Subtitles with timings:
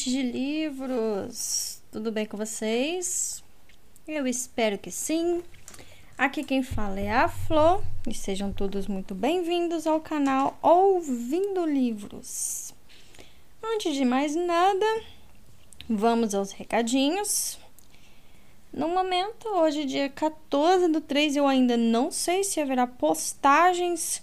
[0.00, 1.82] amantes de livros!
[1.92, 3.44] Tudo bem com vocês?
[4.08, 5.42] Eu espero que sim.
[6.16, 12.72] Aqui quem fala é a Flor e sejam todos muito bem-vindos ao canal Ouvindo Livros.
[13.62, 14.86] Antes de mais nada,
[15.88, 17.58] vamos aos recadinhos.
[18.72, 24.22] No momento, hoje, dia 14 do 3, eu ainda não sei se haverá postagens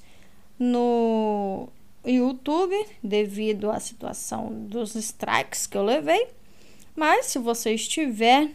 [0.58, 1.70] no
[2.10, 6.28] YouTube devido à situação dos strikes que eu levei.
[6.96, 8.52] Mas se você estiver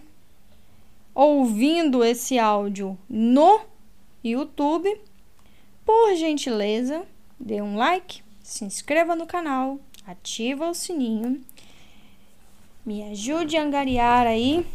[1.15, 3.61] ouvindo esse áudio no
[4.25, 5.01] YouTube,
[5.84, 7.05] por gentileza,
[7.38, 11.45] dê um like, se inscreva no canal, ativa o sininho,
[12.84, 14.66] me ajude a angariar aí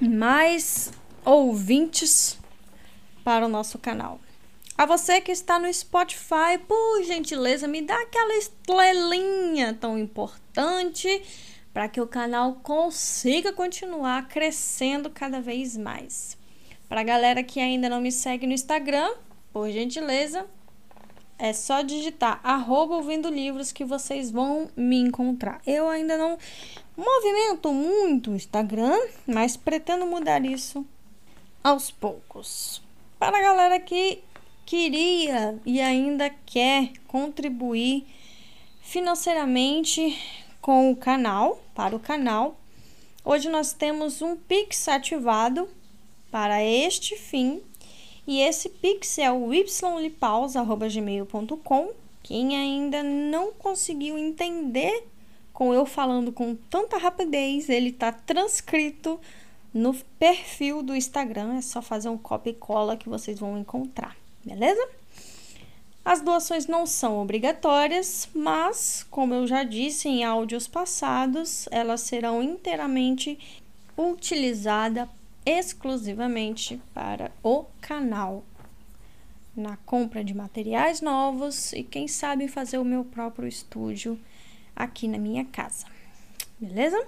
[0.00, 0.92] mais
[1.24, 2.38] ouvintes
[3.24, 4.20] para o nosso canal.
[4.80, 11.22] A você que está no Spotify, por gentileza, me dá aquela estrelinha tão importante
[11.70, 16.34] para que o canal consiga continuar crescendo cada vez mais.
[16.88, 19.12] Para a galera que ainda não me segue no Instagram,
[19.52, 20.46] por gentileza,
[21.38, 25.60] é só digitar arroba ouvindo livros que vocês vão me encontrar.
[25.66, 26.38] Eu ainda não
[26.96, 30.86] movimento muito o Instagram, mas pretendo mudar isso
[31.62, 32.82] aos poucos.
[33.18, 34.22] Para a galera que
[34.70, 38.06] queria e ainda quer contribuir
[38.80, 40.16] financeiramente
[40.60, 42.56] com o canal, para o canal,
[43.24, 45.68] hoje nós temos um Pix ativado
[46.30, 47.60] para este fim.
[48.24, 51.90] E esse Pix é o ylipaus.gmail.com.
[52.22, 55.08] Quem ainda não conseguiu entender
[55.52, 59.18] com eu falando com tanta rapidez, ele está transcrito
[59.74, 61.56] no perfil do Instagram.
[61.56, 64.88] É só fazer um copy e cola que vocês vão encontrar beleza?
[66.04, 72.42] As doações não são obrigatórias, mas, como eu já disse em áudios passados, elas serão
[72.42, 73.38] inteiramente
[73.96, 75.08] utilizadas
[75.44, 78.44] exclusivamente para o canal,
[79.56, 84.18] na compra de materiais novos e, quem sabe, fazer o meu próprio estúdio
[84.74, 85.86] aqui na minha casa,
[86.58, 87.06] beleza?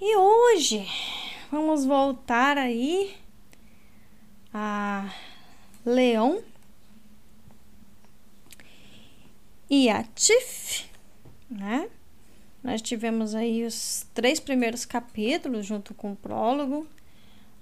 [0.00, 0.86] E hoje
[1.50, 3.16] vamos voltar aí
[4.54, 5.12] a
[5.84, 6.42] Leão
[9.70, 10.86] e a Tiff,
[11.50, 11.88] né?
[12.62, 16.86] Nós tivemos aí os três primeiros capítulos junto com o prólogo,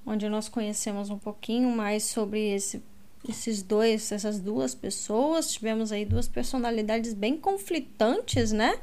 [0.05, 2.83] onde nós conhecemos um pouquinho mais sobre esse,
[3.29, 5.53] esses dois, essas duas pessoas.
[5.53, 8.79] Tivemos aí duas personalidades bem conflitantes, né?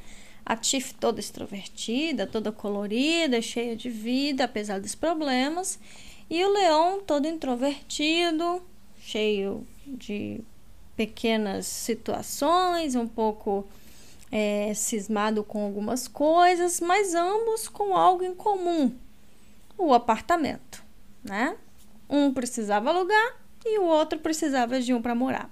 [0.45, 5.79] A Tiff toda extrovertida, toda colorida, cheia de vida, apesar dos problemas.
[6.29, 8.61] E o Leão todo introvertido,
[9.05, 10.41] cheio de
[10.95, 13.67] pequenas situações, um pouco
[14.31, 18.93] é, cismado com algumas coisas, mas ambos com algo em comum:
[19.77, 20.83] o apartamento,
[21.23, 21.57] né?
[22.09, 25.49] Um precisava alugar e o outro precisava de um para morar.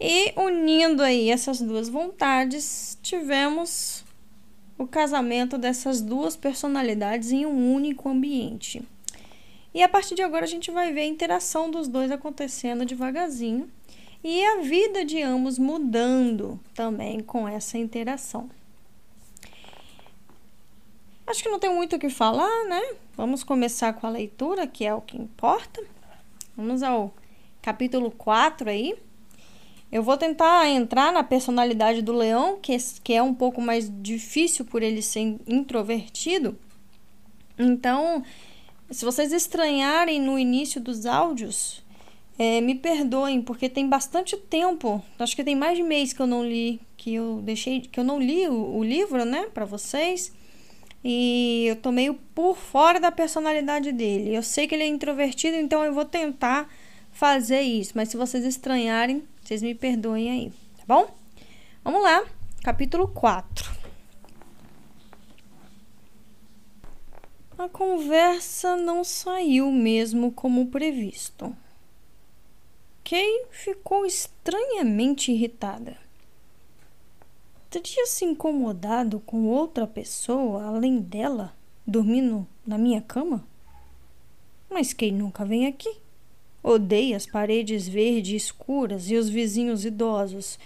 [0.00, 4.02] E unindo aí essas duas vontades, tivemos
[4.78, 8.82] o casamento dessas duas personalidades em um único ambiente.
[9.72, 13.70] E a partir de agora a gente vai ver a interação dos dois acontecendo devagarzinho
[14.22, 18.50] e a vida de ambos mudando também com essa interação.
[21.26, 22.96] Acho que não tem muito o que falar, né?
[23.16, 25.80] Vamos começar com a leitura, que é o que importa.
[26.56, 27.14] Vamos ao
[27.62, 28.96] capítulo 4 aí.
[29.92, 34.64] Eu vou tentar entrar na personalidade do leão, que, que é um pouco mais difícil
[34.64, 36.58] por ele ser introvertido.
[37.56, 38.24] Então,
[38.90, 41.82] se vocês estranharem no início dos áudios,
[42.38, 46.26] é, me perdoem, porque tem bastante tempo, acho que tem mais de mês que eu
[46.26, 50.32] não li, que eu deixei, que eu não li o, o livro, né, para vocês.
[51.02, 54.34] E eu tô meio por fora da personalidade dele.
[54.34, 56.68] Eu sei que ele é introvertido, então eu vou tentar
[57.10, 57.92] fazer isso.
[57.94, 61.14] Mas se vocês estranharem, vocês me perdoem aí, tá bom?
[61.82, 62.24] Vamos lá,
[62.62, 63.79] capítulo 4.
[67.62, 71.54] A conversa não saiu mesmo como previsto.
[73.04, 75.98] Kay ficou estranhamente irritada.
[77.68, 81.54] Teria se incomodado com outra pessoa além dela,
[81.86, 83.46] dormindo na minha cama?
[84.70, 85.98] Mas Kay nunca vem aqui.
[86.62, 90.58] Odeia as paredes verdes escuras e os vizinhos idosos.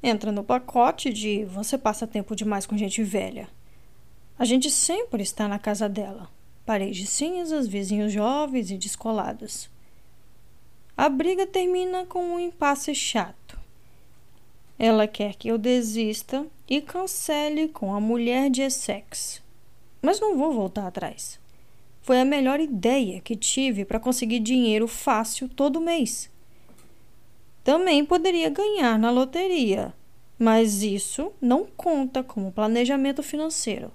[0.00, 3.48] Entra no pacote de você passa tempo demais com gente velha.
[4.40, 6.30] A gente sempre está na casa dela.
[6.64, 9.68] Paredes cinzas, vizinhos jovens e descolados.
[10.96, 13.60] A briga termina com um impasse chato.
[14.78, 19.42] Ela quer que eu desista e cancele com a mulher de Essex.
[20.00, 21.38] Mas não vou voltar atrás.
[22.00, 26.30] Foi a melhor ideia que tive para conseguir dinheiro fácil todo mês.
[27.62, 29.92] Também poderia ganhar na loteria,
[30.38, 33.92] mas isso não conta como planejamento financeiro.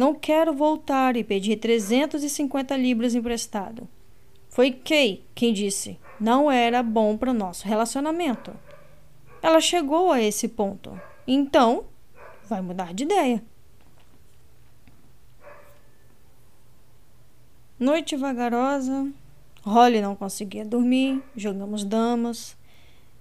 [0.00, 3.86] Não quero voltar e pedir 350 libras emprestado.
[4.48, 8.50] Foi Kay quem disse: não era bom para o nosso relacionamento.
[9.42, 10.98] Ela chegou a esse ponto.
[11.26, 11.84] Então,
[12.48, 13.44] vai mudar de ideia.
[17.78, 19.06] Noite vagarosa.
[19.62, 21.22] Holly não conseguia dormir.
[21.36, 22.56] Jogamos damas.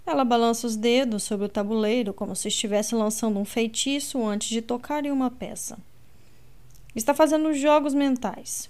[0.05, 4.61] Ela balança os dedos sobre o tabuleiro como se estivesse lançando um feitiço antes de
[4.61, 5.77] tocar em uma peça.
[6.95, 8.69] Está fazendo jogos mentais.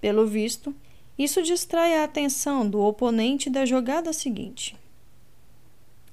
[0.00, 0.74] Pelo visto,
[1.18, 4.76] isso distrai a atenção do oponente da jogada seguinte.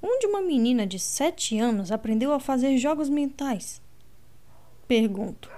[0.02, 3.82] Onde uma menina de sete anos aprendeu a fazer jogos mentais?
[4.88, 5.50] Pergunto.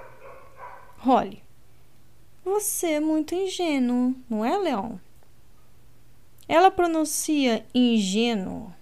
[1.00, 1.44] Holly,
[2.44, 4.96] você é muito ingênuo, não é, Leon?
[6.48, 8.74] Ela pronuncia ingênuo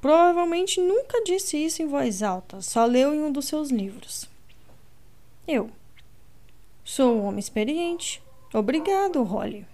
[0.00, 4.28] Provavelmente nunca disse isso em voz alta, só leu em um dos seus livros.
[5.46, 5.70] Eu.
[6.88, 8.22] Sou um homem experiente.
[8.54, 9.66] Obrigado, Holly.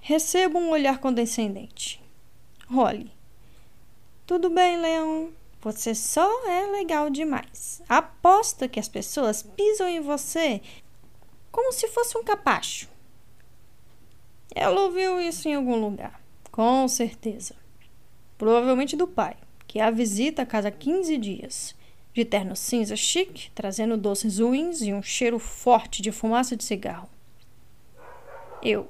[0.00, 2.02] Recebo um olhar condescendente.
[2.66, 3.12] Holly.
[4.26, 5.30] Tudo bem, Leão.
[5.60, 7.82] Você só é legal demais.
[7.86, 10.62] Aposto que as pessoas pisam em você
[11.52, 12.88] como se fosse um capacho.
[14.54, 17.54] Ela ouviu isso em algum lugar, com certeza
[18.38, 19.36] provavelmente do pai,
[19.66, 21.74] que a visita a cada 15 dias,
[22.18, 27.08] de terno cinza chique, trazendo doces ruins e um cheiro forte de fumaça de cigarro.
[28.60, 28.88] Eu.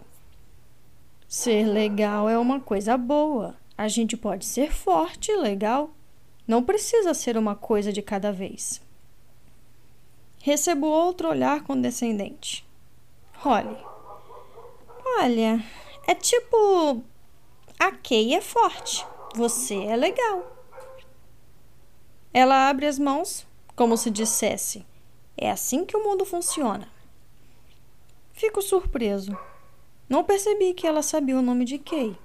[1.29, 3.55] Ser legal é uma coisa boa.
[3.77, 5.91] A gente pode ser forte e legal.
[6.47, 8.81] Não precisa ser uma coisa de cada vez.
[10.41, 12.67] Recebo outro olhar condescendente.
[13.35, 13.77] Holly.
[15.21, 15.63] Olha,
[16.07, 17.03] é tipo.
[17.79, 19.05] A Kay é forte.
[19.35, 20.58] Você é legal.
[22.33, 24.85] Ela abre as mãos, como se dissesse:
[25.37, 26.89] É assim que o mundo funciona.
[28.33, 29.37] Fico surpreso.
[30.09, 32.17] Não percebi que ela sabia o nome de Kay.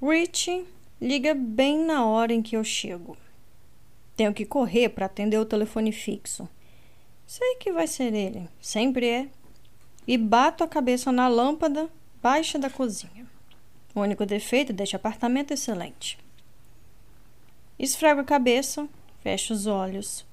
[0.00, 0.66] Rich
[1.00, 3.16] liga bem na hora em que eu chego.
[4.16, 6.48] Tenho que correr para atender o telefone fixo.
[7.26, 9.28] Sei que vai ser ele, sempre é.
[10.06, 11.90] E bato a cabeça na lâmpada
[12.22, 13.26] baixa da cozinha.
[13.94, 16.18] O único defeito deste apartamento é excelente.
[17.78, 18.88] Esfrego a cabeça,
[19.20, 20.24] fecho os olhos,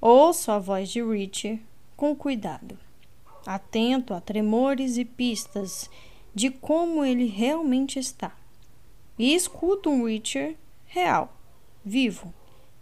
[0.00, 1.62] ouço a voz de Richie
[1.96, 2.78] com cuidado,
[3.46, 5.88] atento a tremores e pistas
[6.34, 8.36] de como ele realmente está.
[9.18, 10.56] E escuto um Richard
[10.86, 11.32] real,
[11.84, 12.32] vivo,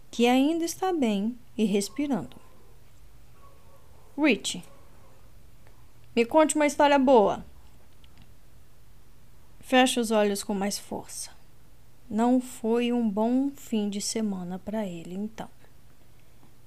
[0.09, 2.35] que ainda está bem e respirando.
[4.17, 4.63] Richie,
[6.15, 7.45] me conte uma história boa.
[9.61, 11.31] Fecha os olhos com mais força.
[12.13, 15.47] Não foi um bom fim de semana para ele, então.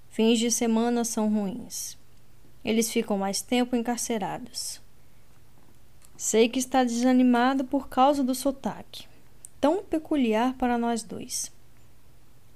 [0.08, 1.99] Fins de semana são ruins.
[2.64, 4.81] Eles ficam mais tempo encarcerados.
[6.17, 9.06] Sei que está desanimado por causa do sotaque,
[9.60, 11.53] tão peculiar para nós dois.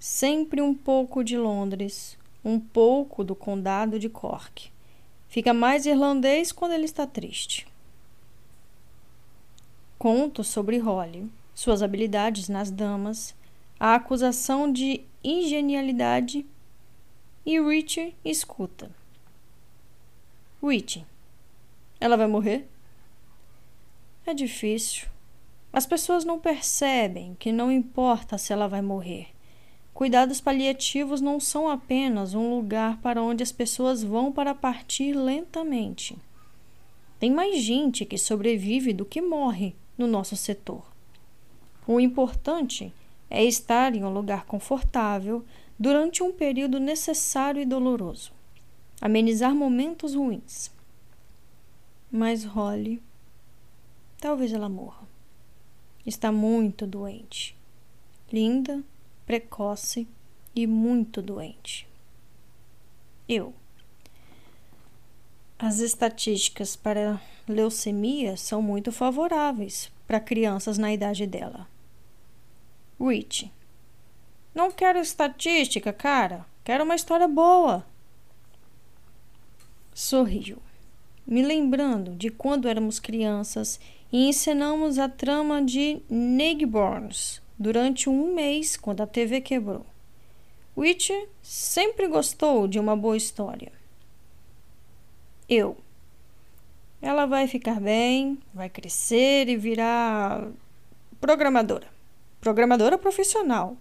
[0.00, 4.70] Sempre um pouco de Londres, um pouco do condado de Cork.
[5.28, 7.68] Fica mais irlandês quando ele está triste.
[9.98, 13.34] Conto sobre Holly, suas habilidades nas damas,
[13.80, 16.46] a acusação de ingenialidade
[17.44, 18.88] e Richard escuta.
[20.62, 21.04] Richie,
[21.98, 22.68] ela vai morrer?
[24.24, 25.08] É difícil.
[25.72, 29.26] As pessoas não percebem que não importa se ela vai morrer.
[29.92, 36.16] Cuidados paliativos não são apenas um lugar para onde as pessoas vão para partir lentamente.
[37.18, 40.97] Tem mais gente que sobrevive do que morre no nosso setor.
[41.90, 42.92] O importante
[43.30, 45.42] é estar em um lugar confortável
[45.78, 48.30] durante um período necessário e doloroso,
[49.00, 50.70] amenizar momentos ruins.
[52.12, 53.02] Mas Holly,
[54.20, 55.08] talvez ela morra.
[56.04, 57.56] Está muito doente.
[58.30, 58.84] Linda,
[59.24, 60.06] precoce
[60.54, 61.88] e muito doente.
[63.26, 63.54] Eu.
[65.58, 67.18] As estatísticas para
[67.48, 71.66] leucemia são muito favoráveis para crianças na idade dela.
[73.00, 73.52] Rich.
[74.54, 76.44] Não quero estatística, cara.
[76.64, 77.86] Quero uma história boa.
[79.94, 80.58] Sorriu,
[81.26, 83.80] me lembrando de quando éramos crianças
[84.12, 89.84] e ensinamos a trama de Nigborns durante um mês quando a TV quebrou.
[90.76, 93.72] Witcher sempre gostou de uma boa história.
[95.48, 95.76] Eu.
[97.02, 100.48] Ela vai ficar bem, vai crescer e virar
[101.20, 101.97] programadora.
[102.40, 103.76] Programadora profissional.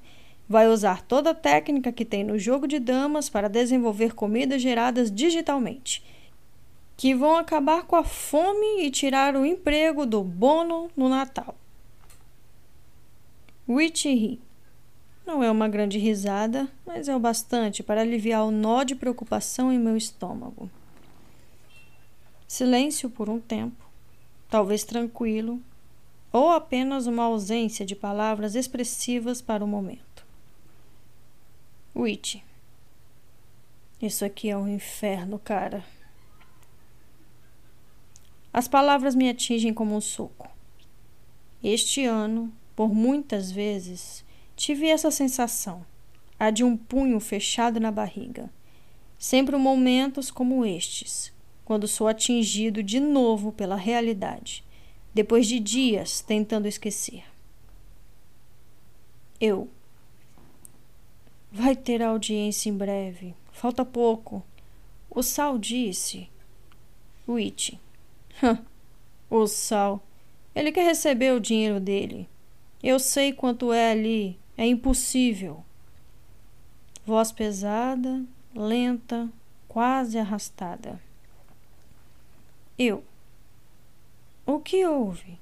[0.49, 5.11] Vai usar toda a técnica que tem no jogo de damas para desenvolver comidas geradas
[5.11, 6.03] digitalmente,
[6.95, 11.53] que vão acabar com a fome e tirar o emprego do Bono no Natal.
[13.67, 14.39] Witch ri.
[15.25, 19.73] Não é uma grande risada, mas é o bastante para aliviar o nó de preocupação
[19.73, 20.69] em meu estômago.
[22.47, 23.85] Silêncio por um tempo,
[24.49, 25.61] talvez tranquilo,
[26.37, 30.25] ou apenas uma ausência de palavras expressivas para o momento.
[31.95, 32.37] Witch.
[34.01, 35.83] Isso aqui é um inferno, cara.
[38.53, 40.49] As palavras me atingem como um soco.
[41.63, 44.25] Este ano, por muitas vezes,
[44.57, 45.85] Tive essa sensação,
[46.39, 48.49] a de um punho fechado na barriga.
[49.19, 51.31] Sempre momentos como estes,
[51.63, 54.63] quando sou atingido de novo pela realidade,
[55.17, 57.23] depois de dias tentando esquecer.
[59.41, 59.67] Eu.
[61.51, 63.33] Vai ter audiência em breve.
[63.51, 64.45] Falta pouco.
[65.09, 66.29] O Sal disse.
[67.27, 67.73] Witch.
[69.27, 70.03] o Sal.
[70.53, 72.29] Ele quer receber o dinheiro dele.
[72.83, 75.65] Eu sei quanto é ali é impossível.
[77.03, 79.27] Voz pesada, lenta,
[79.67, 81.01] quase arrastada.
[82.77, 83.03] Eu.
[84.47, 85.37] O que houve?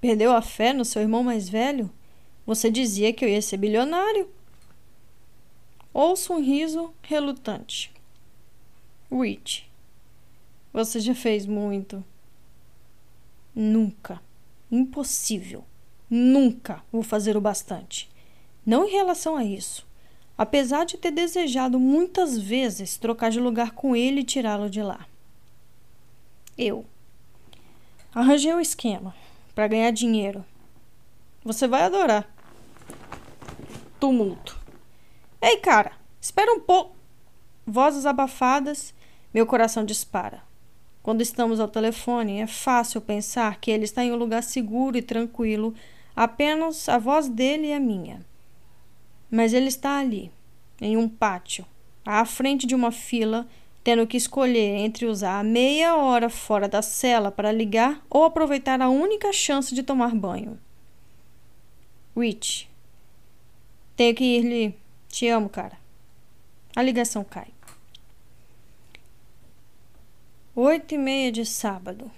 [0.00, 1.88] Perdeu a fé no seu irmão mais velho?
[2.44, 4.28] Você dizia que eu ia ser bilionário.
[5.94, 7.92] Ouço um riso relutante.
[9.08, 9.70] Rich.
[10.72, 12.04] Você já fez muito.
[13.54, 14.20] Nunca.
[14.68, 15.64] Impossível.
[16.10, 18.10] Nunca vou fazer o bastante.
[18.66, 19.86] Não em relação a isso.
[20.36, 25.06] Apesar de ter desejado muitas vezes trocar de lugar com ele e tirá-lo de lá.
[26.58, 26.84] Eu.
[28.12, 29.14] Arranjei um esquema
[29.54, 30.44] para ganhar dinheiro.
[31.44, 32.28] Você vai adorar.
[34.00, 34.58] Tumulto.
[35.40, 36.96] Ei, cara, espera um pouco.
[37.64, 38.92] Vozes abafadas,
[39.32, 40.42] meu coração dispara.
[41.04, 45.02] Quando estamos ao telefone, é fácil pensar que ele está em um lugar seguro e
[45.02, 45.72] tranquilo,
[46.14, 48.26] apenas a voz dele e a minha.
[49.30, 50.32] Mas ele está ali,
[50.80, 51.64] em um pátio,
[52.04, 53.46] à frente de uma fila,
[53.82, 58.80] tendo que escolher entre usar a meia hora fora da cela para ligar ou aproveitar
[58.80, 60.58] a única chance de tomar banho.
[62.16, 62.68] Rich.
[63.96, 64.74] Tenho que ir-lhe.
[65.08, 65.78] Te amo, cara.
[66.76, 67.48] A ligação cai.
[70.54, 72.10] Oito e meia de sábado.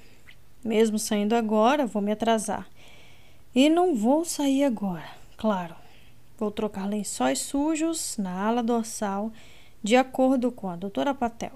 [0.65, 2.69] Mesmo saindo agora, vou me atrasar.
[3.55, 5.75] E não vou sair agora, claro.
[6.39, 9.31] Vou trocar lençóis sujos na ala dorsal,
[9.83, 11.53] de acordo com a doutora Patel.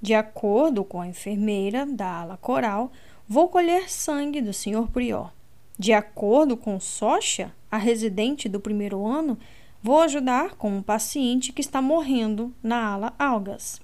[0.00, 2.92] De acordo com a enfermeira da ala coral,
[3.26, 4.88] vou colher sangue do Sr.
[4.92, 5.32] Prior.
[5.78, 9.38] De acordo com Socha, a residente do primeiro ano,
[9.82, 13.80] vou ajudar com um paciente que está morrendo na ala algas.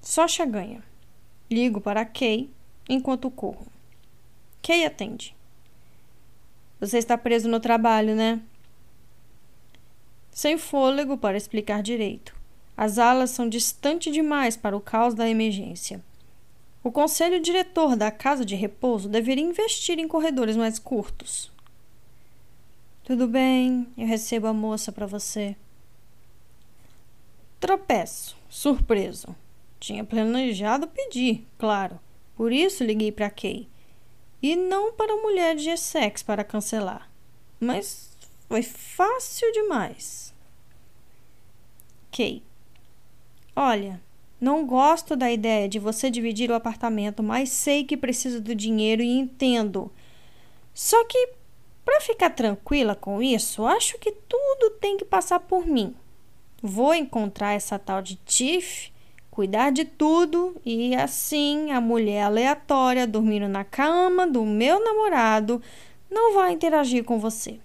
[0.00, 0.82] Socha ganha.
[1.50, 2.50] Ligo para Kay
[2.88, 3.66] enquanto corro.
[4.62, 5.36] Kay atende.
[6.80, 8.40] Você está preso no trabalho, né?
[10.34, 12.34] Sem fôlego para explicar direito.
[12.76, 16.02] As alas são distantes demais para o caos da emergência.
[16.82, 21.52] O conselho diretor da casa de repouso deveria investir em corredores mais curtos.
[23.04, 25.54] Tudo bem, eu recebo a moça para você.
[27.60, 29.34] Tropeço, surpreso.
[29.78, 32.00] Tinha planejado pedir, claro.
[32.34, 33.68] Por isso liguei para Kay.
[34.42, 37.08] E não para a mulher de Essex para cancelar.
[37.60, 38.13] Mas
[38.48, 40.34] foi fácil demais.
[42.10, 42.42] Kay.
[43.56, 44.00] Olha,
[44.40, 49.02] não gosto da ideia de você dividir o apartamento, mas sei que precisa do dinheiro
[49.02, 49.90] e entendo.
[50.72, 51.30] Só que,
[51.84, 55.94] para ficar tranquila com isso, acho que tudo tem que passar por mim.
[56.62, 58.92] Vou encontrar essa tal de Tiff,
[59.30, 65.60] cuidar de tudo e assim a mulher aleatória dormindo na cama do meu namorado
[66.10, 67.58] não vai interagir com você.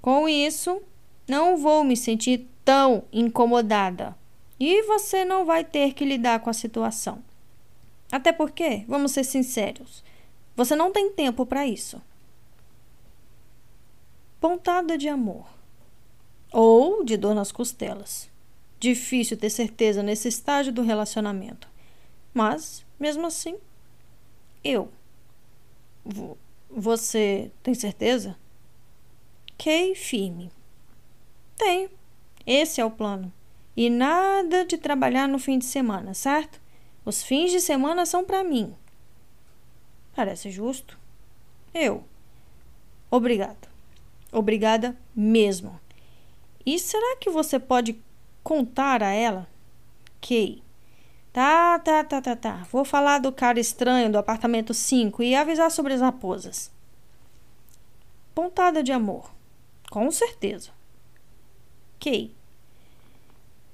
[0.00, 0.82] Com isso,
[1.28, 4.16] não vou me sentir tão incomodada
[4.58, 7.22] e você não vai ter que lidar com a situação.
[8.12, 10.02] Até porque, vamos ser sinceros,
[10.56, 12.02] você não tem tempo para isso.
[14.40, 15.46] Pontada de amor
[16.52, 18.28] ou de dor nas costelas.
[18.78, 21.68] Difícil ter certeza nesse estágio do relacionamento.
[22.32, 23.56] Mas, mesmo assim,
[24.64, 24.90] eu.
[26.70, 28.36] Você tem certeza?
[29.62, 30.50] Kay firme.
[31.54, 31.90] Tenho.
[32.46, 33.30] Esse é o plano.
[33.76, 36.58] E nada de trabalhar no fim de semana, certo?
[37.04, 38.74] Os fins de semana são para mim.
[40.16, 40.98] Parece justo.
[41.74, 42.02] Eu.
[43.10, 43.68] Obrigado.
[44.32, 45.78] Obrigada mesmo.
[46.64, 48.02] E será que você pode
[48.42, 49.46] contar a ela?
[50.22, 50.62] Kay.
[51.34, 52.66] Tá, tá, tá, tá, tá.
[52.72, 56.72] Vou falar do cara estranho do apartamento 5 e avisar sobre as raposas.
[58.34, 59.38] Pontada de amor.
[59.90, 60.70] Com certeza.
[61.98, 62.30] Kay.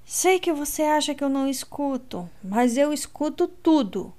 [0.03, 4.15] Sei que você acha que eu não escuto, mas eu escuto tudo.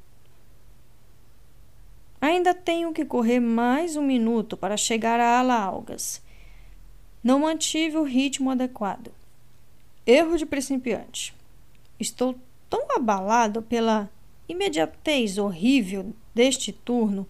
[2.22, 6.22] Ainda tenho que correr mais um minuto para chegar a ala algas.
[7.24, 9.12] Não mantive o ritmo adequado.
[10.06, 11.34] Erro de principiante.
[12.00, 12.36] Estou
[12.70, 14.10] tão abalado pela
[14.48, 17.27] imediatez horrível deste turno,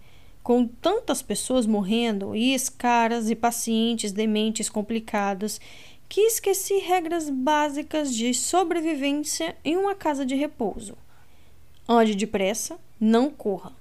[0.47, 5.59] com tantas pessoas morrendo e escaras e pacientes dementes complicados,
[6.07, 10.97] que esqueci regras básicas de sobrevivência em uma casa de repouso.
[11.85, 13.73] Ande depressa, não corra.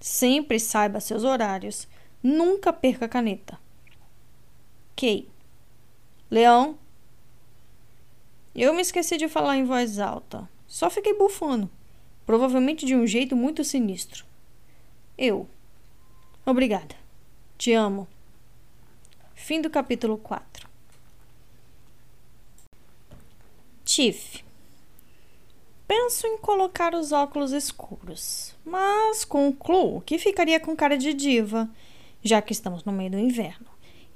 [0.00, 1.86] Sempre saiba seus horários.
[2.20, 3.56] Nunca perca a caneta.
[4.96, 5.28] Kay.
[6.28, 6.76] Leão.
[8.56, 10.50] Eu me esqueci de falar em voz alta.
[10.66, 11.70] Só fiquei bufando.
[12.26, 14.24] Provavelmente de um jeito muito sinistro.
[15.16, 15.48] Eu.
[16.48, 16.96] Obrigada.
[17.58, 18.08] Te amo.
[19.34, 20.66] Fim do capítulo 4.
[23.84, 24.42] Tiff.
[25.86, 31.68] Penso em colocar os óculos escuros, mas concluo que ficaria com cara de diva,
[32.22, 33.66] já que estamos no meio do inverno.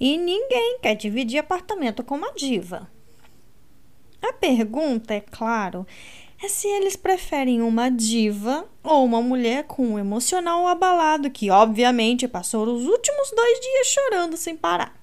[0.00, 2.90] E ninguém quer dividir apartamento com uma diva.
[4.22, 5.86] A pergunta, é claro,
[6.42, 12.26] é se eles preferem uma diva ou uma mulher com um emocional abalado que, obviamente,
[12.26, 15.00] passou os últimos dois dias chorando sem parar.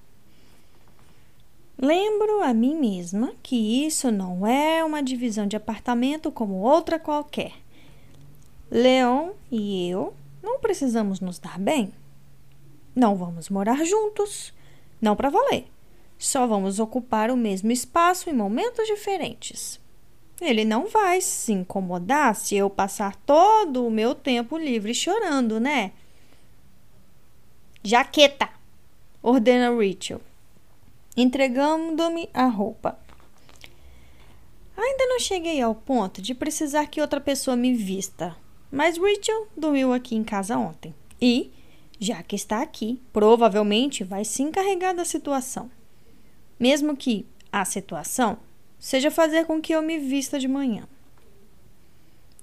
[1.78, 7.54] Lembro a mim mesma que isso não é uma divisão de apartamento como outra qualquer.
[8.70, 10.12] Leon e eu
[10.42, 11.90] não precisamos nos dar bem.
[12.94, 14.52] Não vamos morar juntos,
[15.00, 15.68] não para valer.
[16.18, 19.79] Só vamos ocupar o mesmo espaço em momentos diferentes.
[20.40, 25.92] Ele não vai se incomodar se eu passar todo o meu tempo livre chorando, né?
[27.82, 28.48] Jaqueta,
[29.22, 30.20] ordena Rachel
[31.16, 32.98] entregando-me a roupa.
[34.76, 38.36] Ainda não cheguei ao ponto de precisar que outra pessoa me vista,
[38.70, 41.50] mas Rachel dormiu aqui em casa ontem e,
[41.98, 45.70] já que está aqui, provavelmente vai se encarregar da situação.
[46.58, 48.38] Mesmo que a situação
[48.80, 50.88] seja fazer com que eu me vista de manhã.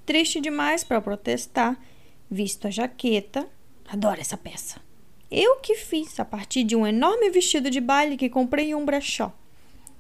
[0.05, 1.77] Triste demais para protestar,
[2.29, 3.45] visto a jaqueta.
[3.89, 4.79] Adoro essa peça.
[5.29, 8.85] Eu que fiz a partir de um enorme vestido de baile que comprei em um
[8.85, 9.33] brechó.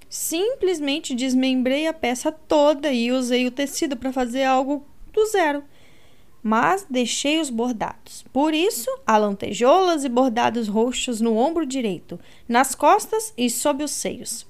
[0.07, 5.63] Simplesmente desmembrei a peça toda e usei o tecido para fazer algo do zero.
[6.41, 8.23] Mas deixei os bordados.
[8.31, 13.91] Por isso, há lantejoulas e bordados roxos no ombro direito, nas costas e sob os
[13.91, 14.45] seios.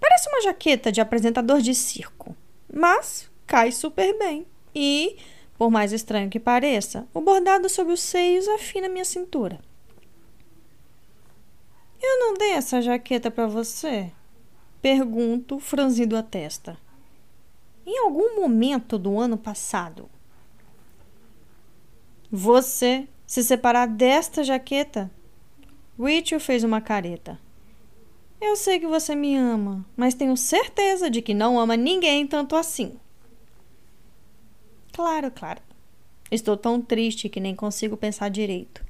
[0.00, 2.34] Parece uma jaqueta de apresentador de circo,
[2.72, 4.46] mas cai super bem.
[4.74, 5.18] E,
[5.58, 9.60] por mais estranho que pareça, o bordado sob os seios afina minha cintura.
[12.02, 14.10] Eu não dei essa jaqueta para você?
[14.80, 16.78] Pergunto, franzindo a testa.
[17.84, 20.08] Em algum momento do ano passado.
[22.30, 25.10] Você se separar desta jaqueta?
[25.98, 27.38] Rachel fez uma careta.
[28.40, 32.56] Eu sei que você me ama, mas tenho certeza de que não ama ninguém tanto
[32.56, 32.98] assim.
[34.92, 35.60] Claro, claro.
[36.30, 38.84] Estou tão triste que nem consigo pensar direito.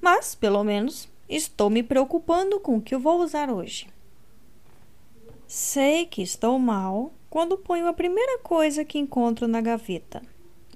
[0.00, 3.86] Mas, pelo menos, Estou me preocupando com o que eu vou usar hoje.
[5.46, 10.22] Sei que estou mal quando ponho a primeira coisa que encontro na gaveta.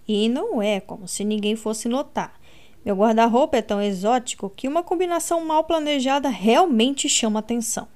[0.07, 2.39] E não é como se ninguém fosse notar.
[2.85, 7.89] Meu guarda-roupa é tão exótico que uma combinação mal planejada realmente chama atenção.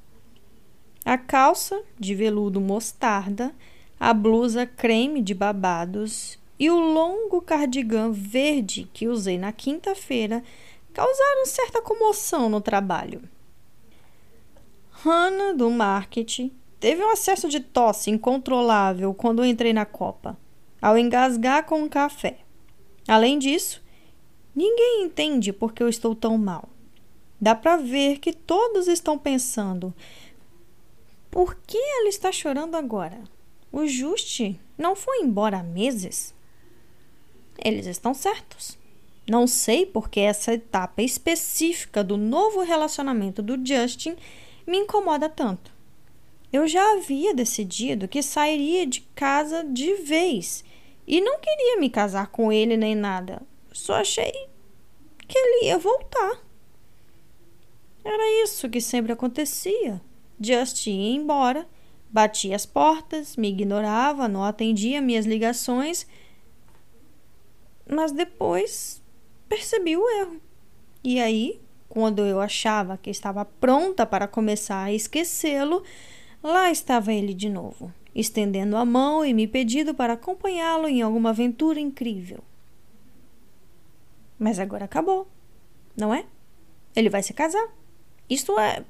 [1.07, 3.55] A calça de veludo mostarda,
[3.99, 10.43] a blusa creme de babados e o longo cardigan verde que usei na quinta-feira
[10.93, 13.23] causaram certa comoção no trabalho.
[14.91, 20.37] Hannah, do marketing, teve um acesso de tosse incontrolável quando entrei na copa,
[20.83, 22.39] ao engasgar com um café.
[23.07, 23.81] Além disso,
[24.53, 26.69] ninguém entende por que eu estou tão mal.
[27.41, 29.95] Dá para ver que todos estão pensando:
[31.37, 33.23] por que ela está chorando agora?
[33.71, 36.35] O Juste não foi embora há meses?
[37.63, 38.79] Eles estão certos.
[39.29, 44.17] Não sei porque essa etapa específica do novo relacionamento do Justin
[44.67, 45.71] me incomoda tanto.
[46.51, 50.65] eu já havia decidido que sairia de casa de vez
[51.07, 53.43] e não queria me casar com ele nem nada.
[53.75, 54.33] Só achei
[55.29, 56.43] que ele ia voltar.
[58.03, 60.01] Era isso que sempre acontecia.
[60.41, 61.67] Just ia embora,
[62.11, 66.07] batia as portas, me ignorava, não atendia minhas ligações,
[67.89, 69.03] mas depois
[69.49, 70.41] percebi o erro.
[71.03, 75.83] E aí, quando eu achava que estava pronta para começar a esquecê-lo,
[76.43, 81.31] lá estava ele de novo, estendendo a mão e me pedindo para acompanhá-lo em alguma
[81.31, 82.43] aventura incrível.
[84.39, 85.27] Mas agora acabou,
[85.97, 86.27] não é?
[86.95, 87.69] Ele vai se casar.
[88.29, 88.85] Isto é.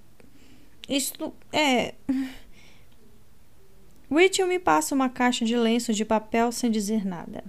[0.89, 1.95] Isto é.
[4.11, 7.45] Rachel me passa uma caixa de lenços de papel sem dizer nada.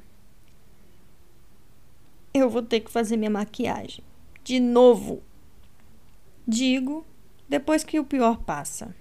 [2.33, 4.03] Eu vou ter que fazer minha maquiagem.
[4.43, 5.21] De novo.
[6.47, 7.05] Digo,
[7.47, 8.95] depois que o pior passa.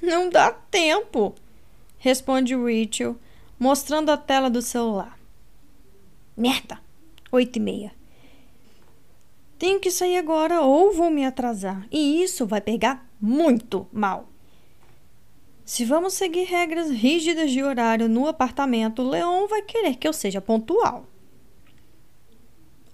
[0.00, 1.34] Não dá tempo,
[1.98, 3.16] responde Rachel,
[3.58, 5.18] mostrando a tela do celular.
[6.36, 6.80] Merda!
[7.32, 7.99] Oito e meia.
[9.60, 11.86] Tenho que sair agora ou vou me atrasar.
[11.90, 14.26] E isso vai pegar muito mal.
[15.66, 20.40] Se vamos seguir regras rígidas de horário no apartamento, Leon vai querer que eu seja
[20.40, 21.04] pontual.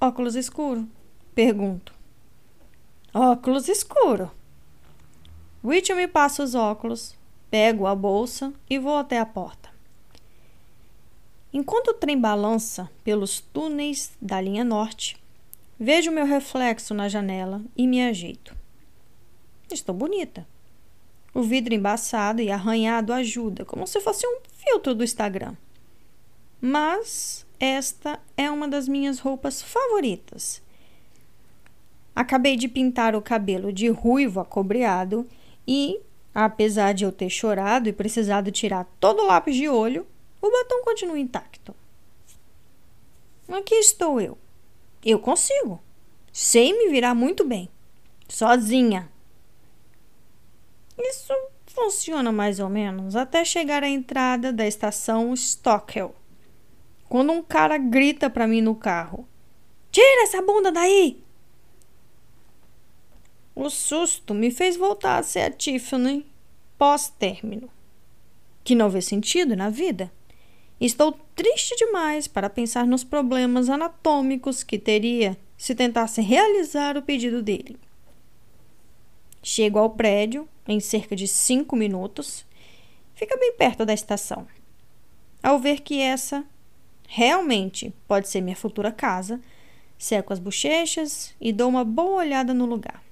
[0.01, 0.89] Óculos escuro?
[1.37, 1.95] Pergunto.
[3.15, 4.33] Óculos escuro.
[5.65, 7.15] Richard me passa os óculos,
[7.49, 9.71] pego a bolsa e vou até a porta.
[11.53, 15.17] Enquanto o trem balança pelos túneis da linha norte,
[15.79, 18.57] Vejo meu reflexo na janela e me ajeito.
[19.71, 20.47] Estou bonita.
[21.35, 25.55] O vidro embaçado e arranhado ajuda, como se fosse um filtro do Instagram.
[26.59, 30.63] Mas esta é uma das minhas roupas favoritas.
[32.15, 35.29] Acabei de pintar o cabelo de ruivo acobreado
[35.69, 36.01] e,
[36.35, 40.07] apesar de eu ter chorado e precisado tirar todo o lápis de olho,
[40.41, 41.75] o batom continua intacto.
[43.47, 44.39] Aqui estou eu,
[45.11, 45.81] eu consigo.
[46.33, 47.69] Sei me virar muito bem.
[48.29, 49.11] Sozinha.
[50.99, 51.33] Isso
[51.67, 56.15] funciona mais ou menos até chegar à entrada da estação Stockwell.
[57.09, 59.29] Quando um cara grita para mim no carro:
[59.93, 61.23] Tira essa bunda daí!
[63.55, 66.27] O susto me fez voltar a ser a Tiffany
[66.77, 67.71] pós-término,
[68.63, 70.13] que não vê sentido na vida.
[70.81, 77.43] Estou triste demais para pensar nos problemas anatômicos que teria se tentasse realizar o pedido
[77.43, 77.79] dele.
[79.43, 82.45] Chego ao prédio em cerca de cinco minutos.
[83.15, 84.47] Fica bem perto da estação.
[85.43, 86.45] Ao ver que essa
[87.09, 89.41] realmente pode ser minha futura casa,
[89.97, 93.03] seco as bochechas e dou uma boa olhada no lugar.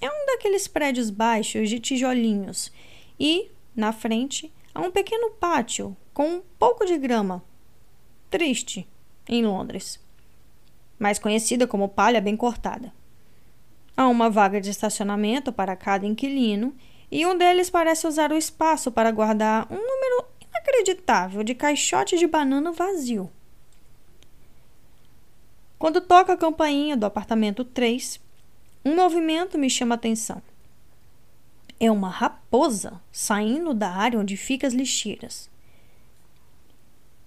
[0.00, 2.72] É um daqueles prédios baixos de tijolinhos
[3.20, 7.42] e, na frente, há um pequeno pátio com um pouco de grama.
[8.30, 8.88] Triste,
[9.28, 10.00] em Londres.
[10.96, 12.92] Mais conhecida como palha bem cortada.
[13.96, 16.74] Há uma vaga de estacionamento para cada inquilino
[17.10, 22.26] e um deles parece usar o espaço para guardar um número inacreditável de caixotes de
[22.26, 23.30] banana vazio.
[25.78, 28.20] Quando toca a campainha do apartamento 3,
[28.84, 30.40] um movimento me chama a atenção.
[31.78, 35.50] É uma raposa saindo da área onde ficam as lixeiras.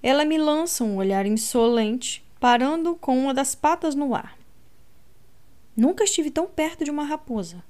[0.01, 4.37] Ela me lança um olhar insolente, parando com uma das patas no ar.
[5.75, 7.63] Nunca estive tão perto de uma raposa.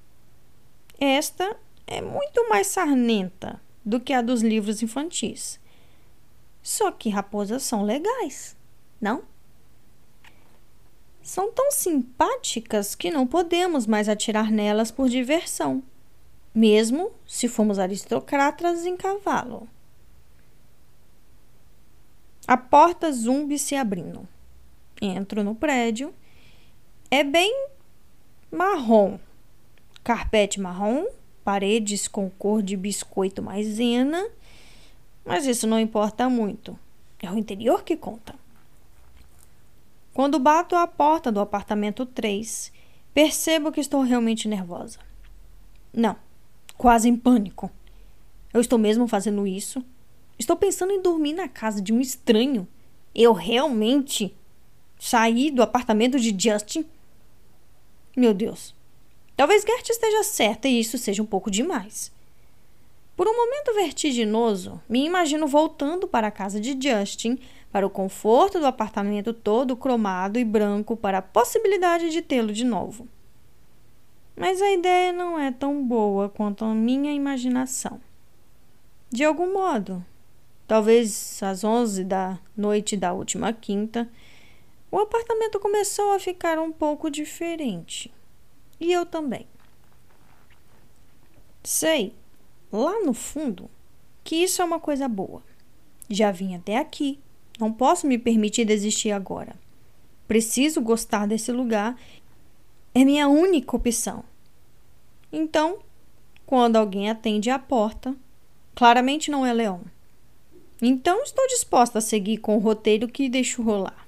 [0.99, 5.59] Esta é muito mais sarnenta do que a dos livros infantis.
[6.61, 8.55] Só que raposas são legais,
[8.99, 9.23] não?
[11.21, 15.83] São tão simpáticas que não podemos mais atirar nelas por diversão
[16.57, 19.69] mesmo se formos aristocratas em cavalo.
[22.47, 24.25] A porta zumbi se abrindo.
[25.01, 26.13] Entro no prédio.
[27.11, 27.67] É bem
[28.49, 29.19] marrom.
[30.01, 31.05] Carpete marrom,
[31.43, 34.25] paredes com cor de biscoito maisena.
[35.25, 36.79] Mas isso não importa muito.
[37.21, 38.33] É o interior que conta.
[40.13, 42.71] Quando bato à porta do apartamento 3,
[43.13, 44.99] percebo que estou realmente nervosa.
[45.93, 46.15] Não,
[46.77, 47.69] quase em pânico.
[48.53, 49.83] Eu estou mesmo fazendo isso?
[50.37, 52.67] Estou pensando em dormir na casa de um estranho.
[53.13, 54.35] Eu realmente
[54.99, 56.85] saí do apartamento de Justin?
[58.15, 58.75] Meu Deus.
[59.35, 62.11] Talvez Gert esteja certa e isso seja um pouco demais.
[63.15, 67.39] Por um momento vertiginoso, me imagino voltando para a casa de Justin,
[67.71, 72.63] para o conforto do apartamento todo cromado e branco, para a possibilidade de tê-lo de
[72.63, 73.07] novo.
[74.35, 77.99] Mas a ideia não é tão boa quanto a minha imaginação.
[79.09, 80.05] De algum modo,
[80.67, 84.09] talvez às onze da noite da última quinta,
[84.91, 88.13] o apartamento começou a ficar um pouco diferente.
[88.79, 89.47] E eu também.
[91.63, 92.13] Sei,
[92.71, 93.69] lá no fundo,
[94.23, 95.41] que isso é uma coisa boa.
[96.09, 97.19] Já vim até aqui.
[97.59, 99.55] Não posso me permitir desistir agora.
[100.27, 101.99] Preciso gostar desse lugar.
[102.93, 104.23] É minha única opção.
[105.31, 105.79] Então,
[106.45, 108.15] quando alguém atende à porta,
[108.75, 109.81] claramente não é Leão.
[110.81, 114.07] Então estou disposta a seguir com o roteiro que deixo rolar.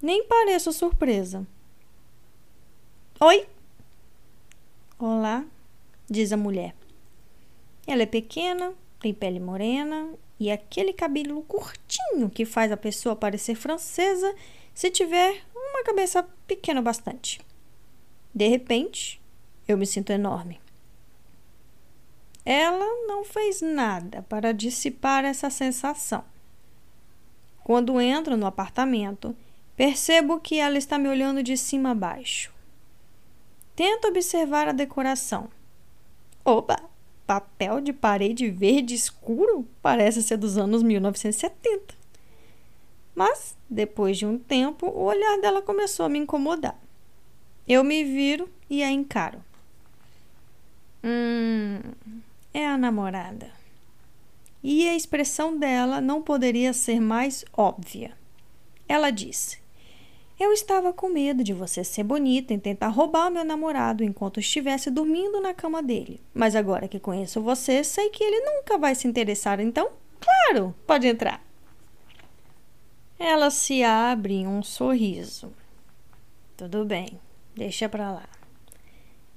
[0.00, 1.46] Nem pareço surpresa.
[3.18, 3.46] Oi?
[4.98, 5.44] Olá,
[6.08, 6.74] diz a mulher.
[7.86, 13.54] Ela é pequena, tem pele morena e aquele cabelo curtinho que faz a pessoa parecer
[13.54, 14.34] francesa
[14.74, 17.40] se tiver uma cabeça pequena bastante.
[18.34, 19.18] De repente,
[19.66, 20.60] eu me sinto enorme.
[22.46, 26.24] Ela não fez nada para dissipar essa sensação.
[27.62, 29.36] Quando entro no apartamento,
[29.76, 32.54] percebo que ela está me olhando de cima a baixo.
[33.74, 35.50] Tento observar a decoração.
[36.44, 36.80] Opa!
[37.26, 41.94] papel de parede verde escuro parece ser dos anos 1970.
[43.14, 46.78] Mas, depois de um tempo, o olhar dela começou a me incomodar.
[47.66, 49.42] Eu me viro e a encaro.
[51.02, 51.80] Hum,
[52.56, 53.50] é a namorada.
[54.62, 58.16] E a expressão dela não poderia ser mais óbvia.
[58.88, 59.58] Ela disse:
[60.40, 64.90] eu estava com medo de você ser bonita e tentar roubar meu namorado enquanto estivesse
[64.90, 66.18] dormindo na cama dele.
[66.32, 71.06] Mas agora que conheço você, sei que ele nunca vai se interessar, então, claro, pode
[71.06, 71.42] entrar.
[73.18, 75.52] Ela se abre em um sorriso.
[76.56, 77.20] Tudo bem,
[77.54, 78.35] deixa pra lá.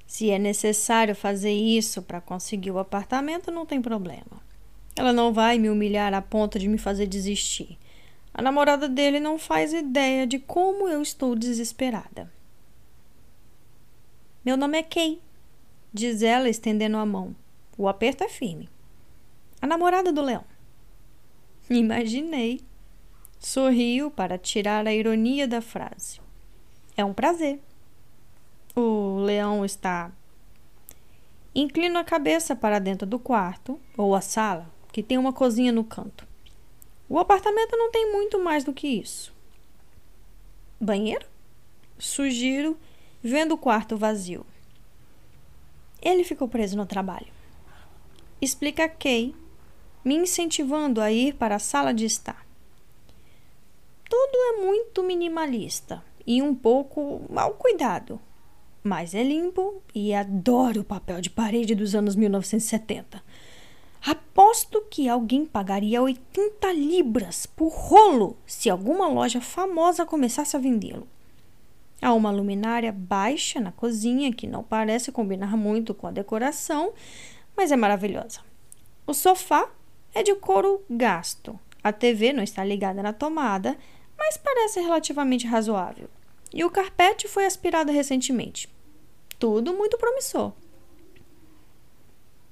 [0.09, 4.41] Se é necessário fazer isso para conseguir o apartamento, não tem problema.
[4.95, 7.77] Ela não vai me humilhar a ponto de me fazer desistir.
[8.33, 12.33] A namorada dele não faz ideia de como eu estou desesperada.
[14.43, 15.21] Meu nome é Kay,
[15.93, 17.35] diz ela estendendo a mão.
[17.77, 18.67] O aperto é firme.
[19.61, 20.43] A namorada do leão.
[21.69, 22.61] Imaginei.
[23.37, 26.19] Sorriu para tirar a ironia da frase.
[26.97, 27.61] É um prazer.
[28.75, 30.11] O leão está.
[31.53, 35.83] Inclino a cabeça para dentro do quarto, ou a sala, que tem uma cozinha no
[35.83, 36.27] canto.
[37.07, 39.33] O apartamento não tem muito mais do que isso.
[40.79, 41.25] Banheiro?
[41.97, 42.77] Sugiro,
[43.21, 44.45] vendo o quarto vazio.
[46.01, 47.27] Ele ficou preso no trabalho.
[48.41, 49.35] Explica Kay,
[50.05, 52.45] me incentivando a ir para a sala de estar.
[54.09, 58.19] Tudo é muito minimalista e um pouco mal cuidado,
[58.89, 63.21] mas é limpo e adoro o papel de parede dos anos 1970.
[64.03, 71.07] Aposto que alguém pagaria 80 libras por rolo se alguma loja famosa começasse a vendê-lo.
[72.01, 76.91] Há uma luminária baixa na cozinha que não parece combinar muito com a decoração,
[77.55, 78.39] mas é maravilhosa.
[79.05, 79.69] O sofá
[80.15, 81.59] é de couro gasto.
[81.83, 83.77] A TV não está ligada na tomada,
[84.17, 86.09] mas parece relativamente razoável.
[86.51, 88.67] E o carpete foi aspirado recentemente.
[89.39, 90.51] Tudo muito promissor.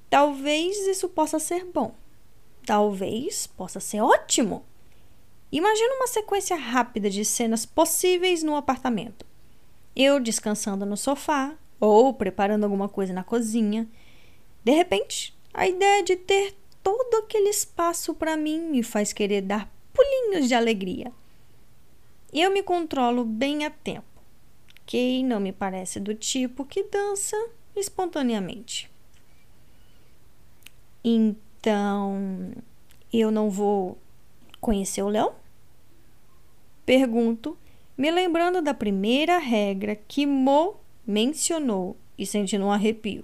[0.10, 1.94] Talvez isso possa ser bom.
[2.66, 4.66] Talvez possa ser ótimo.
[5.52, 9.26] Imagina uma sequência rápida de cenas possíveis no apartamento.
[9.96, 13.88] Eu descansando no sofá ou preparando alguma coisa na cozinha.
[14.64, 19.70] De repente, a ideia de ter todo aquele espaço para mim me faz querer dar
[19.94, 21.12] pulinhos de alegria.
[22.32, 24.07] Eu me controlo bem a tempo.
[24.88, 27.36] Kay não me parece do tipo que dança
[27.76, 28.90] espontaneamente.
[31.04, 32.52] Então,
[33.14, 33.98] eu não vou
[34.60, 35.36] conhecer o leão?
[36.86, 37.58] Pergunto,
[37.98, 43.24] me lembrando da primeira regra que Mo mencionou e sentindo um arrepio.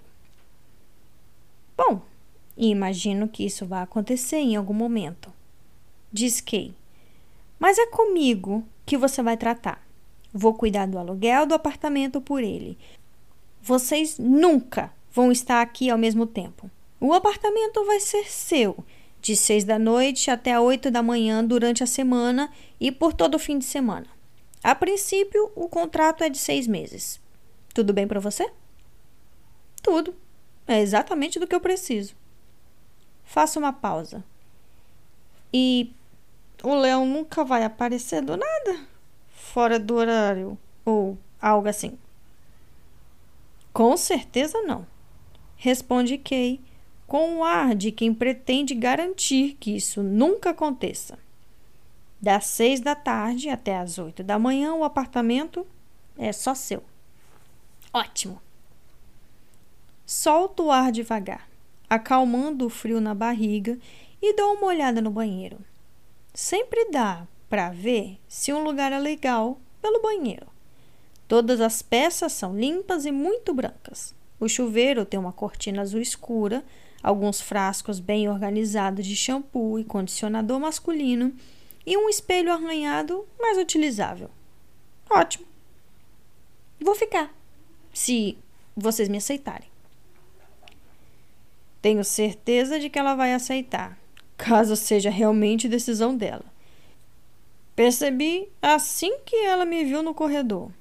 [1.75, 2.01] Bom,
[2.57, 5.33] imagino que isso vai acontecer em algum momento.
[6.11, 6.73] Diz Kay.
[7.57, 9.82] Mas é comigo que você vai tratar.
[10.33, 12.77] Vou cuidar do aluguel do apartamento por ele.
[13.61, 16.69] Vocês nunca vão estar aqui ao mesmo tempo.
[16.99, 18.83] O apartamento vai ser seu,
[19.21, 23.39] de seis da noite até oito da manhã durante a semana e por todo o
[23.39, 24.07] fim de semana.
[24.63, 27.21] A princípio, o contrato é de seis meses.
[27.73, 28.49] Tudo bem para você?
[29.81, 30.15] Tudo.
[30.65, 32.15] É exatamente do que eu preciso.
[33.23, 34.23] Faça uma pausa.
[35.53, 35.93] E
[36.63, 38.92] o leão nunca vai aparecer do nada?
[39.53, 41.95] Fora do horário ou algo assim.
[43.71, 44.83] Com certeza não,
[45.55, 46.59] responde Kay
[47.05, 51.19] com o ar de quem pretende garantir que isso nunca aconteça.
[52.19, 55.67] Das seis da tarde até as oito da manhã, o apartamento
[56.17, 56.81] é só seu.
[57.93, 58.41] Ótimo!
[60.03, 61.47] Solto o ar devagar,
[61.87, 63.77] acalmando o frio na barriga
[64.19, 65.59] e dou uma olhada no banheiro.
[66.33, 70.47] Sempre dá para ver se um lugar é legal pelo banheiro.
[71.27, 74.15] Todas as peças são limpas e muito brancas.
[74.39, 76.65] O chuveiro tem uma cortina azul escura,
[77.03, 81.31] alguns frascos bem organizados de shampoo e condicionador masculino
[81.85, 84.31] e um espelho arranhado, mas utilizável.
[85.07, 85.45] Ótimo.
[86.81, 87.31] Vou ficar,
[87.93, 88.35] se
[88.75, 89.69] vocês me aceitarem.
[91.83, 93.95] Tenho certeza de que ela vai aceitar,
[94.35, 96.51] caso seja realmente decisão dela.
[97.75, 100.71] Percebi assim que ela me viu no corredor.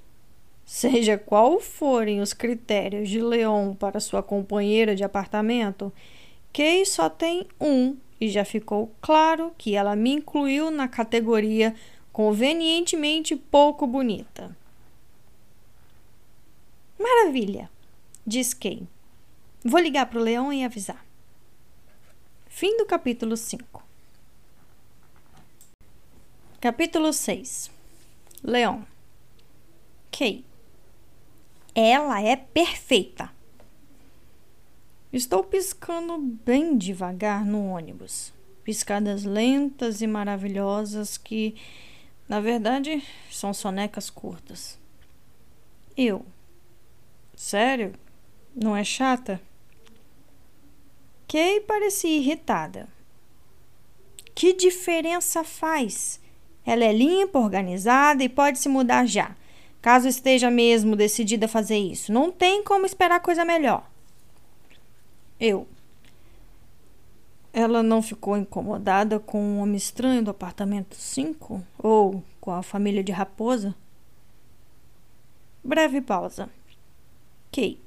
[0.65, 5.93] Seja qual forem os critérios de Leon para sua companheira de apartamento,
[6.53, 11.75] Kay só tem um e já ficou claro que ela me incluiu na categoria
[12.13, 14.57] convenientemente pouco bonita.
[16.99, 17.71] Maravilha,
[18.27, 18.87] diz Kay.
[19.65, 21.05] Vou ligar para o leão e avisar.
[22.47, 23.83] Fim do capítulo 5.
[26.63, 27.73] Capítulo 6
[28.41, 28.87] Leão
[30.13, 30.45] Kay
[31.75, 33.33] Ela é perfeita.
[35.13, 38.33] Estou piscando bem devagar no ônibus.
[38.63, 41.57] Piscadas lentas e maravilhosas que,
[42.29, 44.79] na verdade, são sonecas curtas.
[45.97, 46.25] Eu.
[47.35, 47.93] Sério?
[48.55, 49.43] Não é chata?
[51.27, 52.89] Kay parecia irritada.
[54.33, 56.22] Que diferença faz?
[56.65, 59.35] Ela é limpa, organizada e pode se mudar já,
[59.81, 62.13] caso esteja mesmo decidida a fazer isso.
[62.13, 63.85] Não tem como esperar coisa melhor.
[65.41, 65.67] Eu.
[67.53, 71.63] Ela não ficou incomodada com um homem estranho do apartamento 5?
[71.79, 73.75] Ou com a família de Raposa?
[75.63, 76.49] Breve pausa.
[77.51, 77.79] Kay.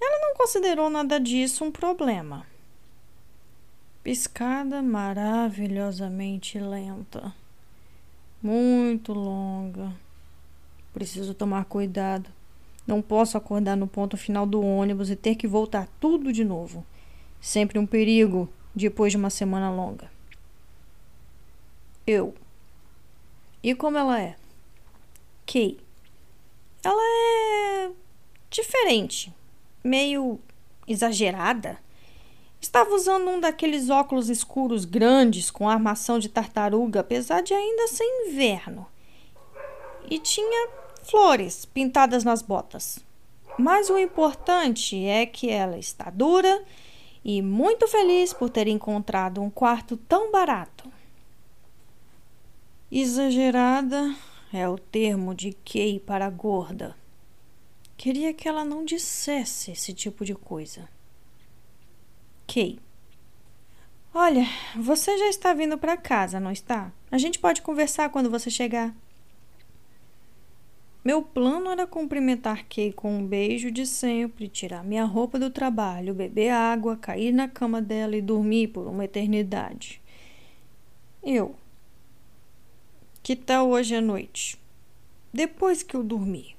[0.00, 2.44] Ela não considerou nada disso um problema.
[4.02, 7.32] Piscada maravilhosamente lenta.
[8.42, 9.92] Muito longa.
[10.92, 12.28] Preciso tomar cuidado.
[12.86, 16.84] Não posso acordar no ponto final do ônibus e ter que voltar tudo de novo.
[17.40, 20.10] Sempre um perigo depois de uma semana longa.
[22.06, 22.34] Eu.
[23.62, 24.36] E como ela é?
[25.46, 25.78] Kay.
[26.82, 27.90] Ela é
[28.50, 29.32] diferente
[29.84, 30.40] meio
[30.86, 31.78] exagerada.
[32.62, 38.04] Estava usando um daqueles óculos escuros grandes com armação de tartaruga, apesar de ainda ser
[38.04, 38.86] inverno.
[40.08, 40.70] E tinha
[41.02, 43.00] flores pintadas nas botas.
[43.58, 46.62] Mas o importante é que ela está dura
[47.24, 50.88] e muito feliz por ter encontrado um quarto tão barato.
[52.90, 54.14] Exagerada
[54.52, 56.96] é o termo de Kay para gorda.
[57.96, 60.88] Queria que ela não dissesse esse tipo de coisa.
[62.52, 62.78] Kay.
[64.12, 64.44] Olha,
[64.76, 66.92] você já está vindo para casa, não está?
[67.10, 68.94] A gente pode conversar quando você chegar.
[71.02, 76.12] Meu plano era cumprimentar Kay com um beijo de sempre, tirar minha roupa do trabalho,
[76.12, 80.02] beber água, cair na cama dela e dormir por uma eternidade.
[81.22, 81.56] Eu.
[83.22, 84.60] Que tal hoje à noite?
[85.32, 86.54] Depois que eu dormir.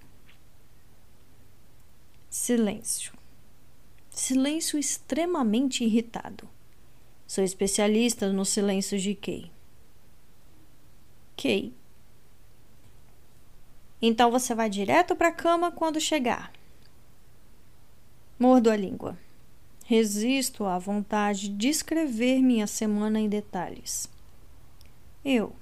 [2.32, 3.13] Silêncio.
[4.14, 6.48] Silêncio extremamente irritado.
[7.26, 9.52] Sou especialista no silêncio de Kay.
[11.36, 11.74] Kay.
[14.00, 16.54] Então você vai direto para a cama quando chegar.
[18.38, 19.18] Mordo a língua.
[19.84, 24.08] Resisto à vontade de escrever minha semana em detalhes.
[25.26, 25.56] Eu.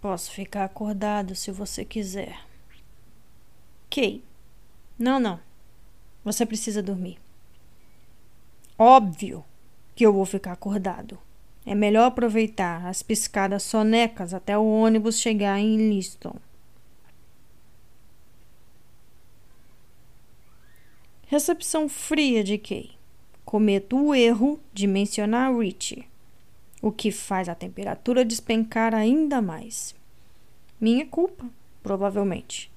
[0.00, 2.44] Posso ficar acordado se você quiser.
[3.88, 4.24] Kay.
[4.98, 5.38] Não, não.
[6.24, 7.27] Você precisa dormir.
[8.78, 9.44] Óbvio
[9.96, 11.18] que eu vou ficar acordado.
[11.66, 16.36] É melhor aproveitar as piscadas sonecas até o ônibus chegar em Liston.
[21.26, 22.92] Recepção fria de Kay.
[23.44, 26.06] Cometo o erro de mencionar Richie,
[26.80, 29.94] o que faz a temperatura despencar ainda mais.
[30.80, 31.46] Minha culpa,
[31.82, 32.70] provavelmente.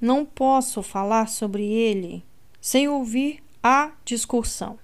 [0.00, 2.24] Não posso falar sobre ele
[2.60, 4.78] sem ouvir a discussão,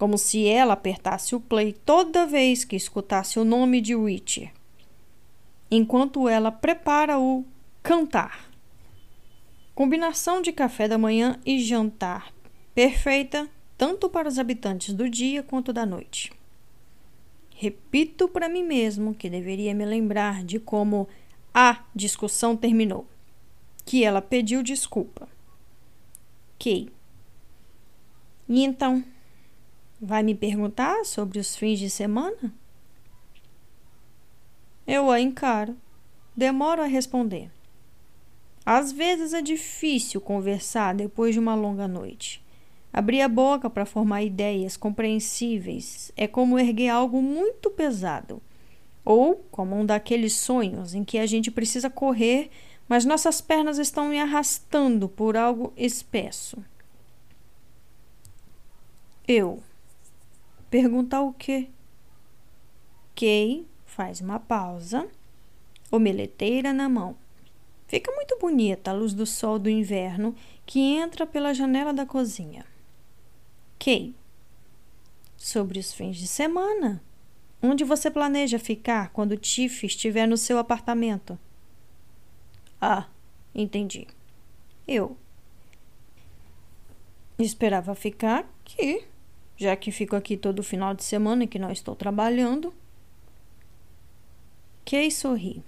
[0.00, 4.50] como se ela apertasse o play toda vez que escutasse o nome de Richard,
[5.70, 7.44] enquanto ela prepara o
[7.82, 8.50] cantar.
[9.74, 12.32] Combinação de café da manhã e jantar
[12.74, 13.46] perfeita
[13.76, 16.32] tanto para os habitantes do dia quanto da noite.
[17.54, 21.06] Repito para mim mesmo que deveria me lembrar de como
[21.52, 23.06] a discussão terminou,
[23.84, 25.28] que ela pediu desculpa.
[26.58, 26.88] Kay.
[28.48, 29.04] E então,
[30.00, 32.54] vai me perguntar sobre os fins de semana?
[34.86, 35.76] Eu a encaro.
[36.34, 37.50] Demoro a responder.
[38.64, 42.42] Às vezes é difícil conversar depois de uma longa noite.
[42.92, 48.42] Abrir a boca para formar ideias compreensíveis é como erguer algo muito pesado,
[49.04, 52.50] ou como um daqueles sonhos em que a gente precisa correr,
[52.88, 56.58] mas nossas pernas estão me arrastando por algo espesso.
[59.26, 59.62] Eu.
[60.70, 61.68] Perguntar o quê?
[63.16, 65.08] Kay faz uma pausa,
[65.90, 67.16] omeleteira na mão.
[67.88, 72.64] Fica muito bonita a luz do sol do inverno que entra pela janela da cozinha.
[73.80, 74.14] Kay.
[75.36, 77.02] Sobre os fins de semana.
[77.60, 81.36] Onde você planeja ficar quando Tiff estiver no seu apartamento?
[82.80, 83.06] Ah,
[83.52, 84.06] entendi.
[84.86, 85.16] Eu.
[87.38, 89.04] Esperava ficar aqui,
[89.60, 92.72] já que fico aqui todo final de semana e que não estou trabalhando.
[94.86, 95.62] Kay sorri.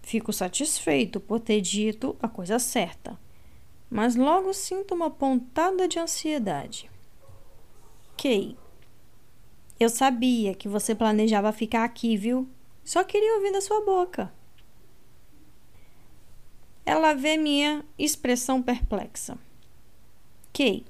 [0.00, 3.20] Fico satisfeito por ter dito a coisa certa,
[3.90, 6.90] mas logo sinto uma pontada de ansiedade.
[8.14, 8.56] Ok.
[9.78, 12.48] Eu sabia que você planejava ficar aqui, viu?
[12.82, 14.32] Só queria ouvir da sua boca.
[16.86, 19.36] Ela vê minha expressão perplexa.
[20.52, 20.84] Kay,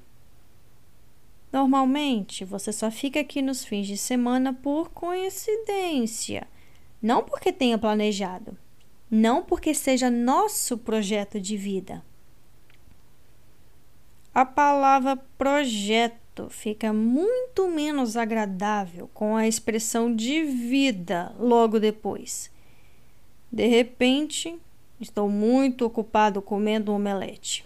[1.53, 6.47] normalmente você só fica aqui nos fins de semana por coincidência,
[6.99, 8.57] não porque tenha planejado,
[9.09, 12.03] não porque seja nosso projeto de vida.
[14.33, 22.51] A palavra projeto fica muito menos agradável com a expressão de vida logo depois.
[23.51, 24.59] De repente,
[24.99, 27.63] estou muito ocupado comendo um omelete.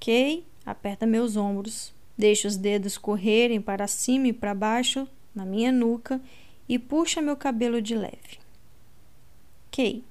[0.00, 5.72] Kay aperta meus ombros, deixa os dedos correrem para cima e para baixo na minha
[5.72, 6.20] nuca
[6.68, 8.38] e puxa meu cabelo de leve.
[9.72, 10.04] Kay,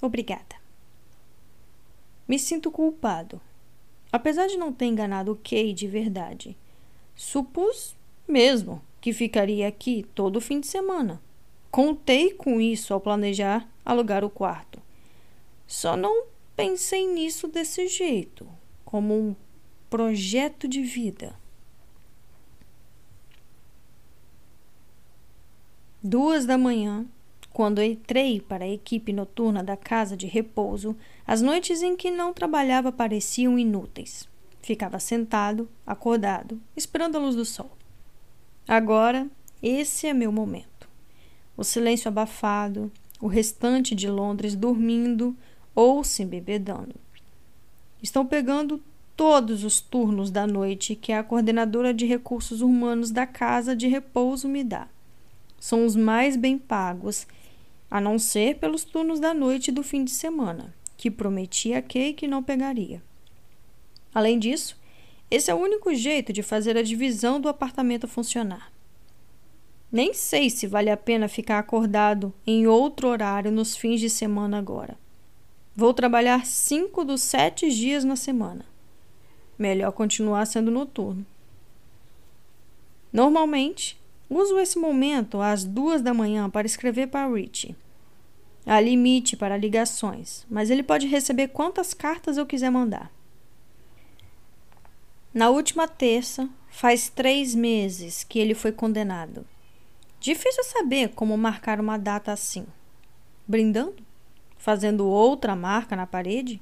[0.00, 0.56] obrigada.
[2.26, 3.40] Me sinto culpado
[4.12, 6.54] Apesar de não ter enganado Kay de verdade,
[7.16, 7.96] supus
[8.28, 11.20] mesmo que ficaria aqui todo o fim de semana.
[11.70, 14.78] Contei com isso ao planejar alugar o quarto.
[15.66, 18.46] Só não pensei nisso desse jeito,
[18.84, 19.34] como um
[19.92, 21.38] projeto de vida.
[26.02, 27.04] Duas da manhã,
[27.52, 32.32] quando entrei para a equipe noturna da casa de repouso, as noites em que não
[32.32, 34.26] trabalhava pareciam inúteis.
[34.62, 37.70] Ficava sentado, acordado, esperando a luz do sol.
[38.66, 39.28] Agora,
[39.62, 40.88] esse é meu momento.
[41.54, 42.90] O silêncio abafado,
[43.20, 45.36] o restante de Londres dormindo
[45.74, 46.94] ou se embebedando.
[48.02, 48.82] Estão pegando
[49.22, 54.48] todos os turnos da noite que a coordenadora de recursos humanos da casa de repouso
[54.48, 54.88] me dá.
[55.60, 57.24] São os mais bem pagos
[57.88, 62.14] a não ser pelos turnos da noite do fim de semana, que prometia a Kay
[62.14, 63.00] que não pegaria.
[64.12, 64.76] Além disso,
[65.30, 68.72] esse é o único jeito de fazer a divisão do apartamento funcionar.
[69.92, 74.58] Nem sei se vale a pena ficar acordado em outro horário nos fins de semana
[74.58, 74.98] agora.
[75.76, 78.71] Vou trabalhar cinco dos sete dias na semana.
[79.62, 81.24] Melhor continuar sendo noturno.
[83.12, 83.96] Normalmente,
[84.28, 87.76] uso esse momento às duas da manhã para escrever para Richie.
[88.66, 93.12] Há limite para ligações, mas ele pode receber quantas cartas eu quiser mandar.
[95.32, 99.46] Na última terça, faz três meses que ele foi condenado.
[100.18, 102.66] Difícil saber como marcar uma data assim.
[103.46, 104.02] Brindando?
[104.58, 106.60] Fazendo outra marca na parede?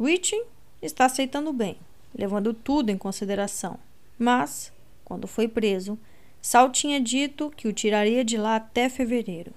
[0.00, 0.42] Witching
[0.80, 1.78] está aceitando bem,
[2.14, 3.78] levando tudo em consideração.
[4.18, 4.72] Mas,
[5.04, 5.98] quando foi preso,
[6.40, 9.52] Sal tinha dito que o tiraria de lá até fevereiro.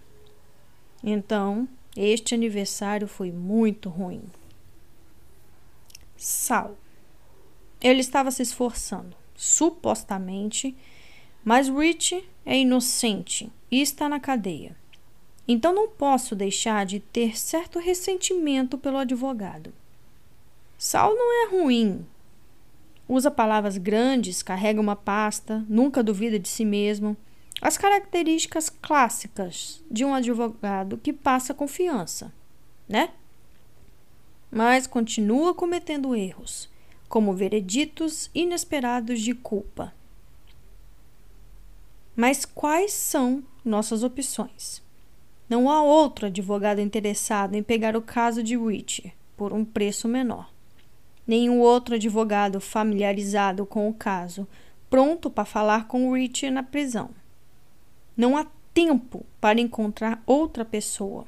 [1.03, 4.23] Então, este aniversário foi muito ruim.
[6.15, 6.77] Sal.
[7.81, 10.75] Ele estava se esforçando, supostamente,
[11.43, 14.75] mas Rich é inocente e está na cadeia.
[15.47, 19.73] Então não posso deixar de ter certo ressentimento pelo advogado.
[20.83, 22.03] Sal não é ruim.
[23.07, 27.15] Usa palavras grandes, carrega uma pasta, nunca duvida de si mesmo
[27.61, 32.33] as características clássicas de um advogado que passa confiança,
[32.89, 33.11] né?
[34.49, 36.67] mas continua cometendo erros,
[37.07, 39.93] como vereditos inesperados de culpa.
[42.15, 44.81] Mas quais são nossas opções?
[45.47, 50.50] Não há outro advogado interessado em pegar o caso de Rich por um preço menor.
[51.31, 54.45] Nenhum outro advogado familiarizado com o caso,
[54.89, 57.11] pronto para falar com Rich na prisão.
[58.17, 61.25] Não há tempo para encontrar outra pessoa.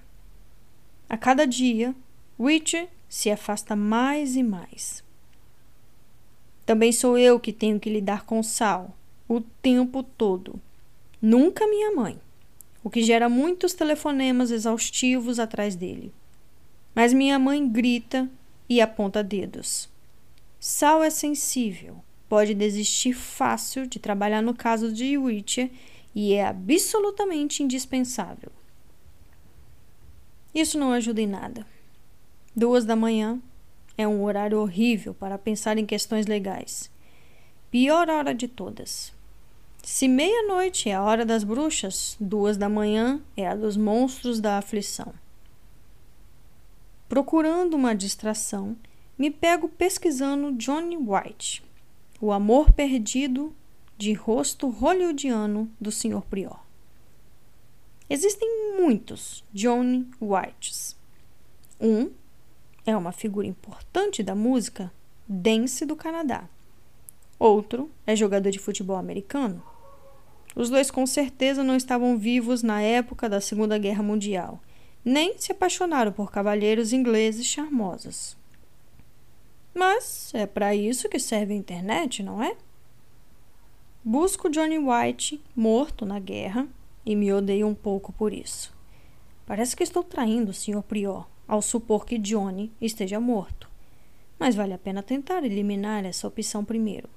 [1.08, 1.96] A cada dia,
[2.38, 5.02] Rich se afasta mais e mais.
[6.66, 8.94] Também sou eu que tenho que lidar com Sal
[9.26, 10.60] o tempo todo.
[11.22, 12.20] Nunca minha mãe,
[12.84, 16.14] o que gera muitos telefonemas exaustivos atrás dele.
[16.94, 18.30] Mas minha mãe grita
[18.68, 19.93] e aponta dedos.
[20.66, 25.70] Sal é sensível, pode desistir fácil de trabalhar no caso de Witcher
[26.16, 28.50] e é absolutamente indispensável.
[30.56, 31.68] Isso não ajuda em nada.
[32.56, 33.42] Duas da manhã
[33.98, 36.90] é um horário horrível para pensar em questões legais.
[37.70, 39.12] Pior hora de todas.
[39.84, 44.60] Se meia-noite é a hora das bruxas, duas da manhã é a dos monstros da
[44.60, 45.14] aflição.
[47.10, 48.78] Procurando uma distração,
[49.18, 51.64] me pego pesquisando Johnny White,
[52.20, 53.56] o amor perdido
[53.98, 56.22] de rosto hollywoodiano do Sr.
[56.30, 56.60] Prior.
[58.10, 60.96] Existem muitos Johnny Whites.
[61.80, 62.12] Um
[62.86, 64.92] é uma figura importante da música
[65.28, 66.50] dance do Canadá.
[67.40, 69.64] Outro é jogador de futebol americano.
[70.56, 74.62] Os dois com certeza não estavam vivos na época da Segunda Guerra Mundial,
[75.04, 78.38] nem se apaixonaram por cavalheiros ingleses charmosos.
[79.74, 82.56] Mas é para isso que serve a internet, não é?
[84.04, 86.68] Busco Johnny White morto na guerra
[87.06, 88.74] e me odeio um pouco por isso.
[89.46, 90.84] Parece que estou traindo o Sr.
[90.84, 93.70] Prior ao supor que Johnny esteja morto,
[94.40, 97.10] mas vale a pena tentar eliminar essa opção primeiro.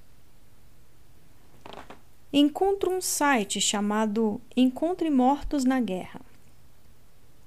[2.33, 6.21] Encontro um site chamado Encontre Mortos na Guerra.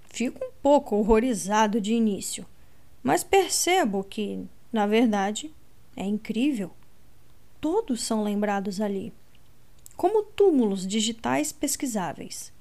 [0.09, 2.45] Fico um pouco horrorizado de início,
[3.03, 5.51] mas percebo que na verdade,
[5.95, 6.71] é incrível.
[7.59, 9.11] Todos são lembrados ali,
[9.97, 12.53] como túmulos digitais pesquisáveis.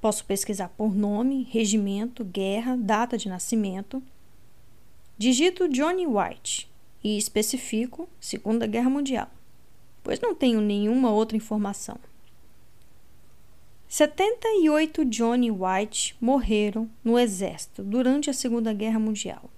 [0.00, 4.02] Posso pesquisar por nome, regimento, guerra, data de nascimento.
[5.16, 6.70] Digito Johnny White
[7.02, 9.28] e especifico Segunda Guerra Mundial,
[10.04, 11.98] pois não tenho nenhuma outra informação.
[13.88, 19.50] 78 Johnny White morreram no exército durante a Segunda Guerra Mundial.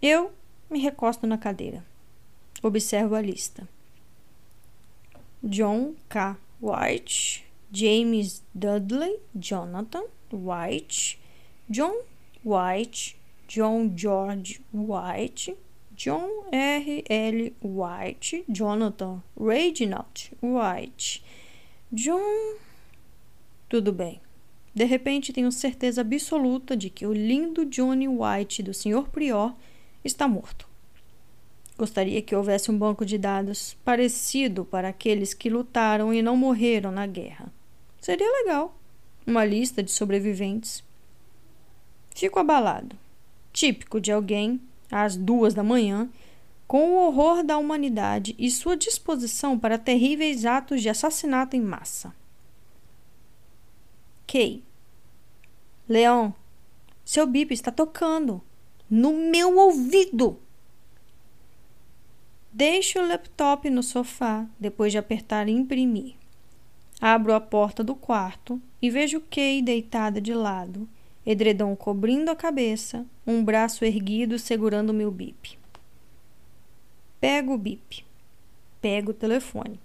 [0.00, 0.32] Eu
[0.70, 1.84] me recosto na cadeira.
[2.62, 3.68] Observo a lista.
[5.42, 6.36] John K.
[6.60, 11.18] White, James Dudley, Jonathan White,
[11.68, 11.94] John
[12.44, 13.16] White,
[13.48, 15.56] John George White,
[15.96, 17.04] John R.
[17.08, 17.52] L.
[17.60, 21.22] White, Jonathan Reginald White,
[21.92, 22.56] John.
[23.68, 24.20] Tudo bem.
[24.74, 29.08] De repente tenho certeza absoluta de que o lindo Johnny White do Sr.
[29.10, 29.54] Prior
[30.04, 30.68] está morto.
[31.78, 36.90] Gostaria que houvesse um banco de dados parecido para aqueles que lutaram e não morreram
[36.90, 37.52] na guerra.
[38.00, 38.76] Seria legal.
[39.26, 40.82] Uma lista de sobreviventes.
[42.14, 42.96] Fico abalado.
[43.52, 46.08] Típico de alguém, às duas da manhã,
[46.66, 52.12] com o horror da humanidade e sua disposição para terríveis atos de assassinato em massa.
[54.26, 54.62] Kay.
[55.88, 56.32] Leon,
[57.04, 58.42] seu bip está tocando
[58.90, 60.38] no meu ouvido.
[62.52, 66.14] Deixo o laptop no sofá depois de apertar imprimir.
[67.00, 70.88] Abro a porta do quarto e vejo Kay deitada de lado,
[71.24, 75.58] edredom cobrindo a cabeça, um braço erguido segurando meu bip.
[77.20, 78.04] Pego o bip.
[78.80, 79.78] Pego o telefone.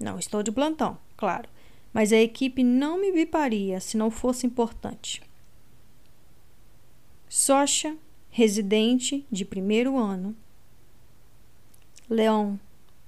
[0.00, 1.48] Não estou de plantão, claro,
[1.92, 5.22] mas a equipe não me biparia se não fosse importante.
[7.28, 7.96] Socha
[8.36, 10.36] residente de primeiro ano.
[12.06, 12.56] Leon,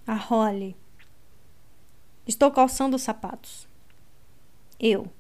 [0.07, 0.75] a Holly.
[2.27, 3.69] Estou calçando os sapatos.
[4.81, 5.13] Eu.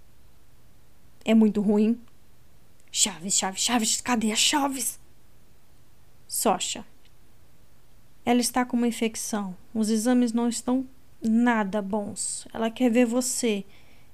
[1.26, 2.00] É muito ruim.
[2.90, 4.98] Chaves, Chaves, Chaves, cadê as chaves?
[6.26, 6.86] Socha.
[8.24, 9.54] Ela está com uma infecção.
[9.74, 10.86] Os exames não estão
[11.20, 12.48] nada bons.
[12.54, 13.62] Ela quer ver você.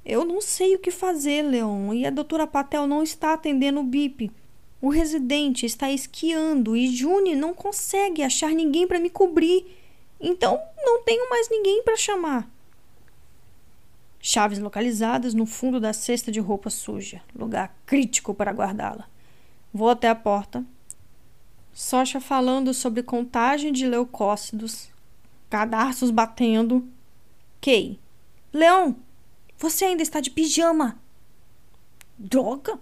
[0.04, 3.84] Eu não sei o que fazer, Leon, e a doutora Patel não está atendendo o
[3.84, 4.32] BIP.
[4.84, 9.64] O residente está esquiando e June não consegue achar ninguém para me cobrir.
[10.20, 12.46] Então não tenho mais ninguém para chamar.
[14.20, 19.08] Chaves localizadas no fundo da cesta de roupa suja, lugar crítico para guardá-la.
[19.72, 20.62] Vou até a porta,
[21.72, 24.90] Socha falando sobre contagem de leucócitos,
[25.48, 26.86] cadarços batendo.
[27.58, 27.98] Kay,
[28.52, 28.96] Leão,
[29.56, 31.00] você ainda está de pijama.
[32.18, 32.78] Droga!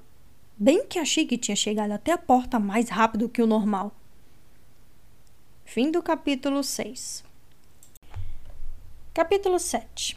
[0.64, 3.90] Bem que achei que tinha chegado até a porta mais rápido que o normal.
[5.64, 7.24] Fim do capítulo 6.
[9.12, 10.16] Capítulo 7.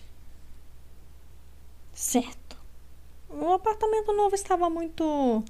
[1.91, 2.55] Certo.
[3.27, 5.43] O apartamento novo estava muito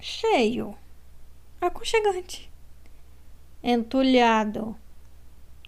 [0.00, 0.76] cheio,
[1.60, 2.50] aconchegante,
[3.62, 4.74] entulhado.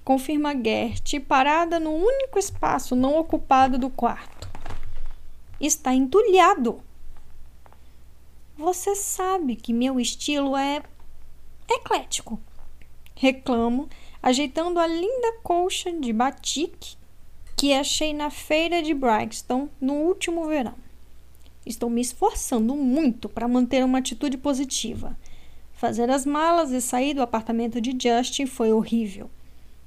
[0.03, 4.49] Confirma Gert, parada no único espaço não ocupado do quarto.
[5.61, 6.85] Está entulhado.
[8.59, 10.83] Você sabe que meu estilo é
[11.69, 12.41] eclético.
[13.15, 13.87] Reclamo,
[14.23, 16.97] ajeitando a linda colcha de batik
[17.55, 20.75] que achei na feira de Brixton no último verão.
[21.67, 25.19] Estou me esforçando muito para manter uma atitude positiva.
[25.75, 29.29] Fazer as malas e sair do apartamento de Justin foi horrível.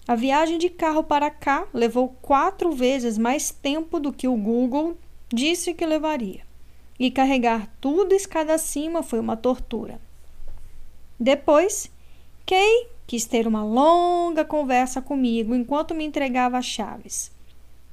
[0.07, 4.95] A viagem de carro para cá levou quatro vezes mais tempo do que o Google
[5.33, 6.48] disse que levaria.
[6.99, 9.99] E carregar tudo escada acima foi uma tortura.
[11.19, 11.89] Depois,
[12.45, 17.31] Kay quis ter uma longa conversa comigo enquanto me entregava as chaves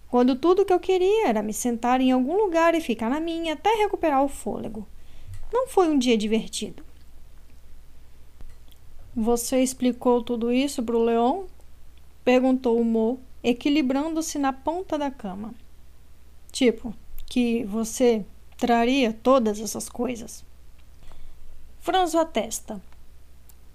[0.09, 3.55] quando tudo que eu queria era me sentar em algum lugar e ficar na minha
[3.55, 4.87] até recuperar o fôlego.
[5.53, 6.85] Não foi um dia divertido.
[9.15, 11.45] Você explicou tudo isso para o Leon?
[12.25, 15.55] Perguntou o Mo, equilibrando-se na ponta da cama.
[16.53, 16.95] Tipo,
[17.27, 18.25] que você
[18.57, 20.45] traria todas essas coisas.
[21.81, 22.81] Franzo a testa.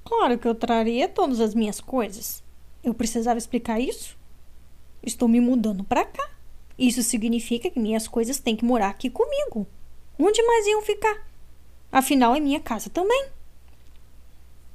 [0.03, 2.43] Claro que eu traria todas as minhas coisas.
[2.83, 4.17] Eu precisava explicar isso?
[5.03, 6.29] Estou me mudando para cá.
[6.77, 9.67] Isso significa que minhas coisas têm que morar aqui comigo.
[10.17, 11.27] Onde mais iam ficar?
[11.91, 13.27] Afinal, é minha casa também.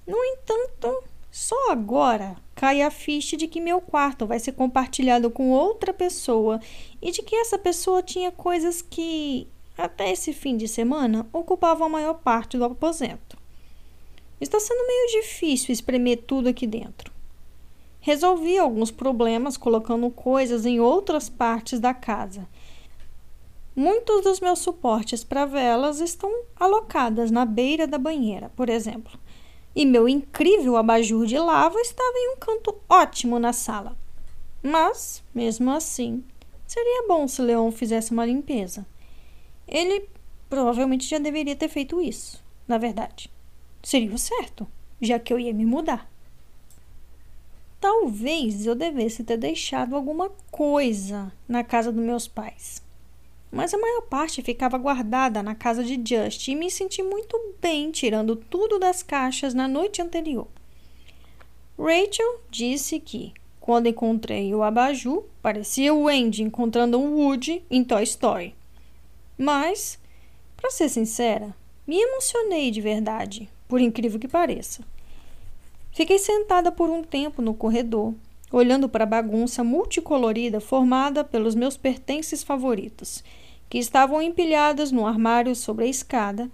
[0.07, 5.51] No entanto, só agora cai a ficha de que meu quarto vai ser compartilhado com
[5.51, 6.61] outra pessoa
[7.03, 9.47] e de que essa pessoa tinha coisas que,
[9.77, 13.37] até esse fim de semana, ocupavam a maior parte do aposento.
[14.41, 17.13] Está sendo meio difícil espremer tudo aqui dentro.
[18.01, 22.47] Resolvi alguns problemas colocando coisas em outras partes da casa.
[23.75, 29.19] Muitos dos meus suportes para velas estão alocadas na beira da banheira, por exemplo.
[29.75, 33.97] E meu incrível abajur de lava estava em um canto ótimo na sala.
[34.63, 36.25] Mas, mesmo assim,
[36.67, 38.87] seria bom se Leon fizesse uma limpeza.
[39.67, 40.09] Ele
[40.49, 43.31] provavelmente já deveria ter feito isso, na verdade.
[43.83, 44.67] Seria o certo,
[45.01, 46.11] já que eu ia me mudar.
[47.81, 52.83] Talvez eu devesse ter deixado alguma coisa na casa dos meus pais.
[53.53, 57.93] Mas a maior parte ficava guardada na casa de Just e me senti muito bem
[57.93, 60.49] tirando tudo das caixas na noite anterior.
[61.79, 68.03] Rachel disse que, quando encontrei o abajur, parecia o Andy encontrando um Woody em Toy
[68.03, 68.56] Story.
[69.39, 69.99] Mas,
[70.57, 71.55] para ser sincera,
[71.87, 74.83] me emocionei de verdade, por incrível que pareça.
[75.93, 78.15] Fiquei sentada por um tempo no corredor,
[78.51, 83.23] olhando para a bagunça multicolorida formada pelos meus pertences favoritos,
[83.69, 86.51] que estavam empilhados no armário sobre a escada,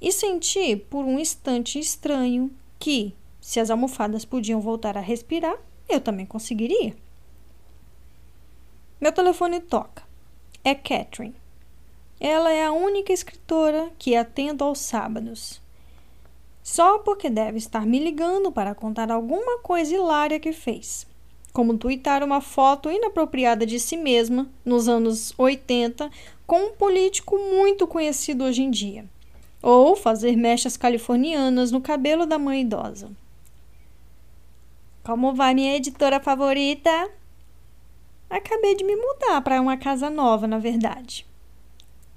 [0.00, 5.56] e senti por um instante estranho que, se as almofadas podiam voltar a respirar,
[5.88, 6.96] eu também conseguiria.
[9.00, 10.02] Meu telefone toca.
[10.62, 11.39] É Catherine.
[12.20, 15.60] Ela é a única escritora que atendo aos sábados
[16.62, 21.06] só porque deve estar me ligando para contar alguma coisa hilária que fez.
[21.52, 26.08] Como twittar uma foto inapropriada de si mesma nos anos 80
[26.46, 29.04] com um político muito conhecido hoje em dia.
[29.60, 33.10] Ou fazer mechas californianas no cabelo da mãe idosa.
[35.02, 37.10] Como vai minha editora favorita?
[38.28, 41.26] Acabei de me mudar para uma casa nova, na verdade.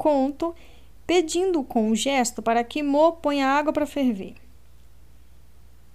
[0.04, 0.54] Conto
[1.08, 4.36] pedindo com um gesto para que Mo ponha água para ferver.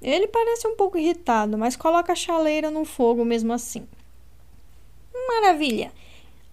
[0.01, 3.87] Ele parece um pouco irritado, mas coloca a chaleira no fogo mesmo assim.
[5.29, 5.93] Maravilha!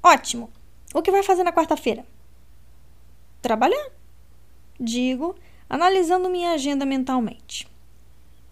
[0.03, 0.51] Ótimo!
[0.93, 2.05] O que vai fazer na quarta-feira?
[3.41, 3.89] Trabalhar,
[4.77, 5.33] digo,
[5.69, 7.65] analisando minha agenda mentalmente.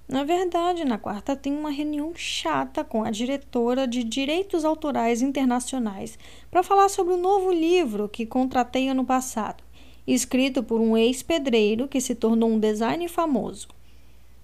[0.07, 6.19] Na verdade, na quarta tem uma reunião chata com a diretora de Direitos Autorais Internacionais
[6.51, 9.63] para falar sobre o novo livro que contratei ano passado
[10.05, 13.67] escrito por um ex-pedreiro que se tornou um designer famoso.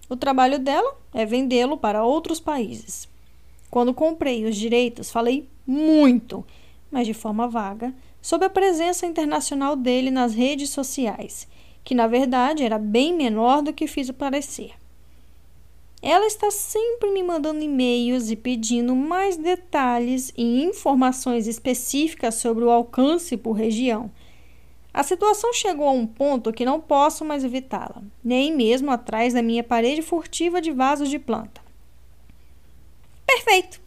[0.10, 3.08] O trabalho dela é vendê-lo para outros países.
[3.70, 6.46] Quando comprei os direitos, falei muito,
[6.90, 11.48] mas de forma vaga, sobre a presença internacional dele nas redes sociais,
[11.84, 14.72] que na verdade era bem menor do que fiz parecer.
[16.02, 22.70] Ela está sempre me mandando e-mails e pedindo mais detalhes e informações específicas sobre o
[22.70, 24.10] alcance por região.
[24.94, 29.42] A situação chegou a um ponto que não posso mais evitá-la, nem mesmo atrás da
[29.42, 31.62] minha parede furtiva de vasos de planta.
[33.26, 33.80] Perfeito,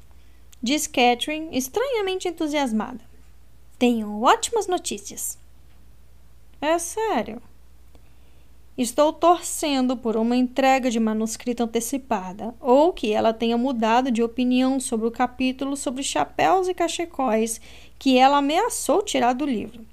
[0.63, 3.01] diz Catherine, estranhamente entusiasmada.
[3.79, 5.39] Tenho ótimas notícias.
[6.61, 7.43] É sério.
[8.77, 14.81] Estou torcendo por uma entrega de manuscrito antecipada, ou que ela tenha mudado de opinião
[14.81, 17.61] sobre o capítulo sobre chapéus e cachecóis
[17.99, 19.85] que ela ameaçou tirar do livro.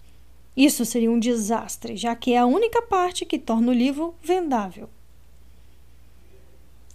[0.55, 4.89] Isso seria um desastre, já que é a única parte que torna o livro vendável.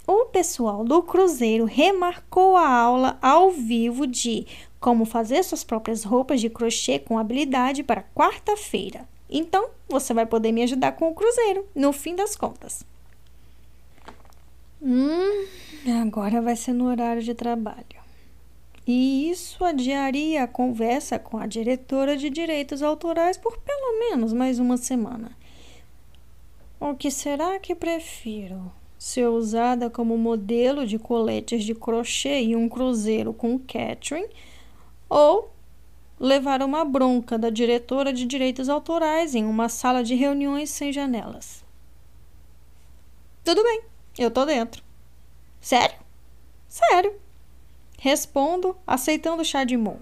[0.06, 4.46] O pessoal do Cruzeiro remarcou a aula ao vivo de
[4.80, 9.06] como fazer suas próprias roupas de crochê com habilidade para quarta-feira.
[9.36, 12.86] Então, você vai poder me ajudar com o Cruzeiro, no fim das contas.
[14.80, 15.44] Hum,
[16.00, 18.04] agora vai ser no horário de trabalho.
[18.86, 24.60] E isso adiaria a conversa com a diretora de direitos autorais por pelo menos mais
[24.60, 25.36] uma semana.
[26.78, 28.70] O que será que prefiro?
[28.96, 34.28] Ser usada como modelo de coletes de crochê e um cruzeiro com Catherine?
[35.08, 35.53] Ou
[36.18, 41.64] levar uma bronca da diretora de direitos autorais em uma sala de reuniões sem janelas?
[43.42, 43.82] Tudo bem,
[44.18, 44.82] eu tô dentro.
[45.60, 45.96] Sério?
[46.68, 47.14] Sério.
[47.98, 50.00] Respondo, aceitando o chá de mão.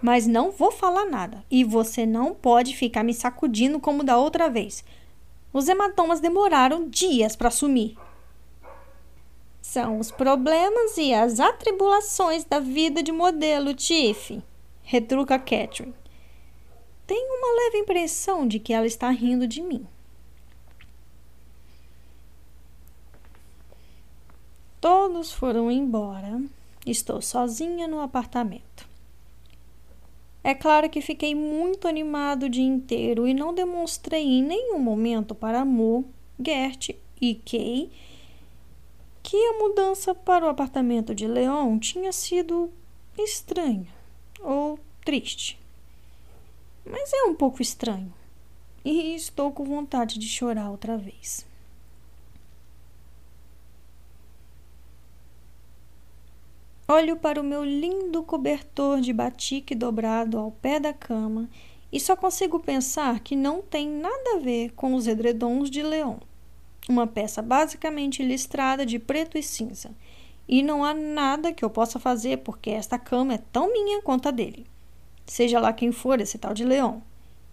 [0.00, 1.44] Mas não vou falar nada.
[1.50, 4.84] E você não pode ficar me sacudindo como da outra vez.
[5.52, 7.96] Os hematomas demoraram dias para sumir.
[9.60, 14.42] São os problemas e as atribulações da vida de modelo, Tiff,
[14.88, 15.94] retruca Catherine.
[17.06, 19.86] Tenho uma leve impressão de que ela está rindo de mim.
[24.80, 26.40] Todos foram embora
[26.86, 28.88] Estou sozinha no apartamento.
[30.42, 35.34] É claro que fiquei muito animado o dia inteiro e não demonstrei em nenhum momento
[35.34, 36.06] para Mo,
[36.42, 37.90] Gert e Kay
[39.22, 42.72] que a mudança para o apartamento de Leon tinha sido
[43.18, 43.97] estranha
[44.40, 45.58] ou triste.
[46.84, 48.12] Mas é um pouco estranho
[48.84, 51.46] e estou com vontade de chorar outra vez.
[56.90, 61.46] Olho para o meu lindo cobertor de batique dobrado ao pé da cama
[61.92, 66.16] e só consigo pensar que não tem nada a ver com os edredons de Leon.
[66.88, 69.90] Uma peça basicamente listrada de preto e cinza.
[70.48, 74.28] E não há nada que eu possa fazer porque esta cama é tão minha quanto
[74.28, 74.66] a dele.
[75.26, 77.00] Seja lá quem for esse tal de Leon.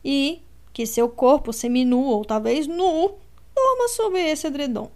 [0.03, 0.41] E
[0.71, 3.17] que seu corpo seminu ou talvez nu
[3.55, 4.89] dorma sobre esse edredom.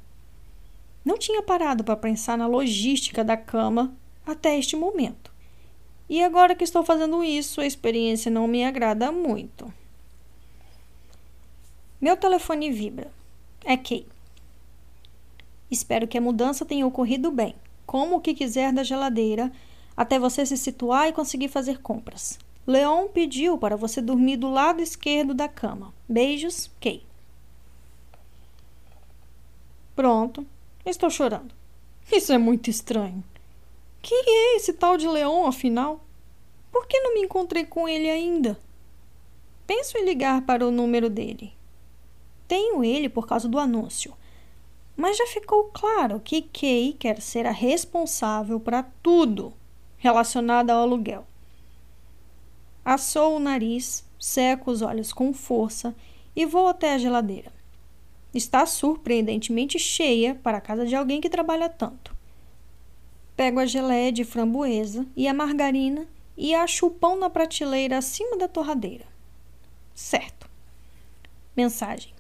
[1.04, 3.94] Não tinha parado para pensar na logística da cama
[4.26, 5.32] até este momento.
[6.10, 9.72] E agora que estou fazendo isso, a experiência não me agrada muito.
[12.02, 13.12] Meu telefone vibra.
[13.64, 14.06] É Kay.
[15.70, 17.56] Espero que a mudança tenha ocorrido bem,
[17.90, 19.52] como o que quiser da geladeira,
[19.98, 22.38] até você se situar e conseguir fazer compras.
[22.68, 25.92] Leon pediu para você dormir do lado esquerdo da cama.
[26.08, 27.02] Beijos, Kay.
[29.96, 30.46] Pronto,
[30.86, 31.52] estou chorando.
[32.12, 33.24] Isso é muito estranho.
[34.04, 36.00] Quem é esse tal de Leon, afinal?
[36.72, 38.56] Por que não me encontrei com ele ainda?
[39.66, 41.54] Penso em ligar para o número dele.
[42.48, 44.14] Tenho ele por causa do anúncio.
[45.00, 49.54] Mas já ficou claro que Kay quer ser a responsável para tudo
[49.98, 51.26] relacionado ao aluguel.
[52.84, 55.96] Assou o nariz, seco os olhos com força
[56.36, 57.50] e vou até a geladeira.
[58.34, 62.14] Está surpreendentemente cheia para a casa de alguém que trabalha tanto.
[63.38, 68.36] Pego a geleia de framboesa e a margarina e acho o pão na prateleira acima
[68.38, 69.06] da torradeira.
[69.96, 70.50] Certo.
[71.56, 72.14] Mensagem: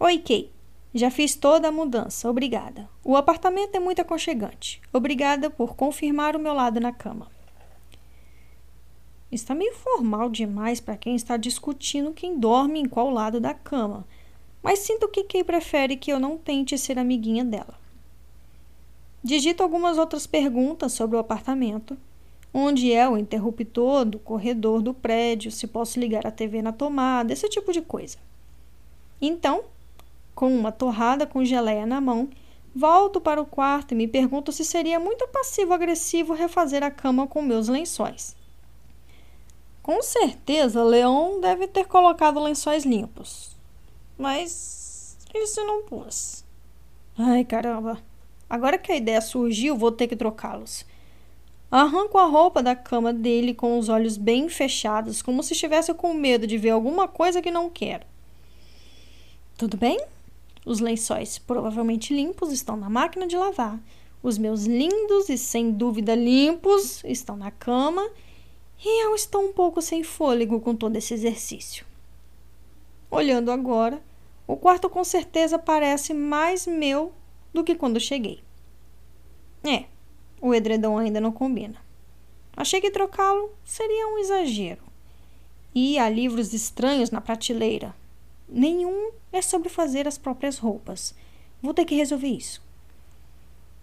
[0.00, 0.50] Oi, Kay.
[0.94, 2.88] Já fiz toda a mudança, obrigada.
[3.02, 4.80] O apartamento é muito aconchegante.
[4.92, 7.28] Obrigada por confirmar o meu lado na cama.
[9.30, 14.06] Está meio formal demais para quem está discutindo quem dorme em qual lado da cama,
[14.62, 17.80] mas sinto que Kay prefere que eu não tente ser amiguinha dela.
[19.24, 21.96] Digito algumas outras perguntas sobre o apartamento.
[22.52, 25.50] Onde é o interruptor do corredor do prédio?
[25.50, 27.32] Se posso ligar a TV na tomada?
[27.32, 28.18] Esse tipo de coisa.
[29.20, 29.64] Então,
[30.34, 32.28] com uma torrada com geleia na mão,
[32.74, 37.42] volto para o quarto e me pergunto se seria muito passivo-agressivo refazer a cama com
[37.42, 38.36] meus lençóis.
[39.82, 43.56] Com certeza, Leon deve ter colocado lençóis limpos.
[44.16, 46.44] Mas isso não pus.
[47.18, 47.98] Ai, caramba!
[48.48, 50.86] Agora que a ideia surgiu, vou ter que trocá-los.
[51.70, 56.12] Arranco a roupa da cama dele com os olhos bem fechados, como se estivesse com
[56.12, 58.04] medo de ver alguma coisa que não quero.
[59.56, 59.98] Tudo bem?
[60.64, 63.80] Os lençóis, provavelmente limpos, estão na máquina de lavar.
[64.22, 68.08] Os meus lindos e sem dúvida limpos estão na cama.
[68.84, 71.84] E eu estou um pouco sem fôlego com todo esse exercício.
[73.10, 74.02] Olhando agora,
[74.46, 77.12] o quarto com certeza parece mais meu
[77.52, 78.40] do que quando cheguei.
[79.64, 79.84] É,
[80.40, 81.76] o edredom ainda não combina.
[82.56, 84.82] Achei que trocá-lo seria um exagero.
[85.74, 87.94] E há livros estranhos na prateleira.
[88.54, 91.14] Nenhum é sobre fazer as próprias roupas.
[91.62, 92.60] Vou ter que resolver isso.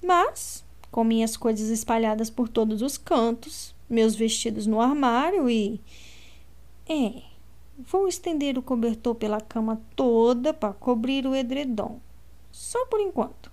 [0.03, 5.81] Mas, com minhas coisas espalhadas por todos os cantos, meus vestidos no armário e.
[6.87, 7.23] É,
[7.79, 11.99] vou estender o cobertor pela cama toda para cobrir o edredom.
[12.51, 13.51] Só por enquanto.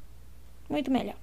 [0.68, 1.16] Muito melhor.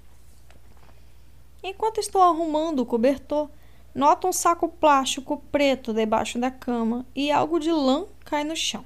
[1.62, 3.48] Enquanto estou arrumando o cobertor,
[3.94, 8.84] noto um saco plástico preto debaixo da cama e algo de lã cai no chão.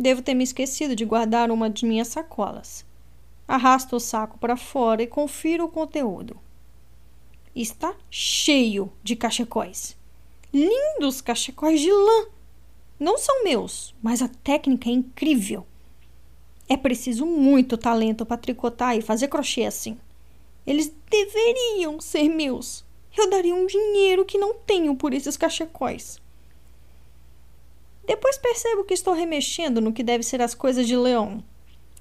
[0.00, 2.86] Devo ter me esquecido de guardar uma de minhas sacolas.
[3.46, 6.38] Arrasto o saco para fora e confiro o conteúdo.
[7.54, 9.94] Está cheio de cachecóis.
[10.54, 12.28] Lindos cachecóis de lã.
[12.98, 15.66] Não são meus, mas a técnica é incrível.
[16.66, 19.98] É preciso muito talento para tricotar e fazer crochê assim.
[20.66, 22.86] Eles deveriam ser meus.
[23.14, 26.19] Eu daria um dinheiro que não tenho por esses cachecóis.
[28.10, 31.44] Depois percebo que estou remexendo no que deve ser as coisas de Leão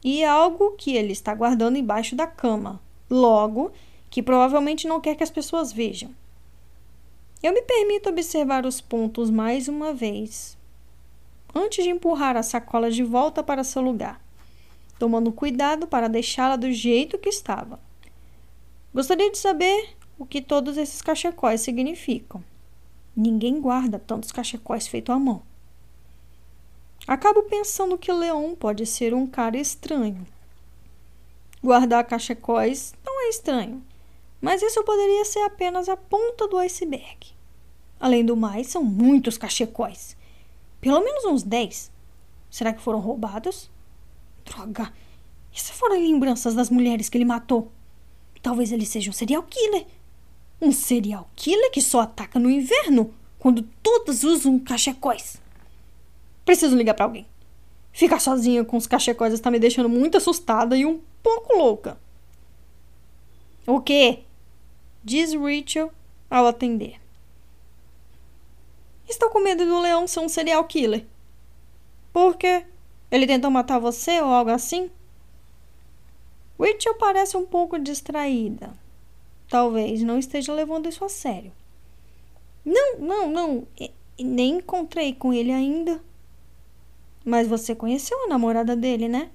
[0.04, 2.82] e algo que ele está guardando embaixo da cama.
[3.08, 3.72] Logo,
[4.10, 6.10] que provavelmente não quer que as pessoas vejam.
[7.44, 10.58] Eu me permito observar os pontos mais uma vez,
[11.54, 14.20] antes de empurrar a sacola de volta para seu lugar,
[14.98, 17.80] tomando cuidado para deixá-la do jeito que estava.
[18.92, 22.44] Gostaria de saber o que todos esses cachecóis significam.
[23.16, 25.48] Ninguém guarda tantos cachecóis feitos à mão.
[27.08, 30.26] Acabo pensando que Leon pode ser um cara estranho.
[31.62, 33.84] Guardar cachecóis não é estranho,
[34.40, 37.34] mas isso poderia ser apenas a ponta do iceberg.
[38.00, 40.16] Além do mais, são muitos cachecóis.
[40.80, 41.92] Pelo menos uns dez.
[42.50, 43.70] Será que foram roubados?
[44.46, 44.94] Droga!
[45.52, 47.72] Se foram lembranças das mulheres que ele matou?
[48.42, 49.86] Talvez ele seja um serial killer.
[50.62, 55.42] Um serial killer que só ataca no inverno, quando todas usam cachecóis.
[56.50, 57.28] Preciso ligar para alguém.
[57.92, 61.96] Ficar sozinha com os cachecóis está me deixando muito assustada e um pouco louca.
[63.68, 64.22] O quê?
[65.04, 65.92] Diz Rachel
[66.28, 67.00] ao atender.
[69.08, 71.06] Estou com medo do leão ser um serial killer.
[72.12, 72.66] Por quê?
[73.12, 74.90] Ele tentou matar você ou algo assim?
[76.60, 78.74] Rachel parece um pouco distraída.
[79.48, 81.52] Talvez não esteja levando isso a sério.
[82.66, 83.68] Não, não, não.
[84.20, 86.09] nem encontrei com ele ainda.
[87.26, 89.30] Mas você conheceu a namorada dele, né?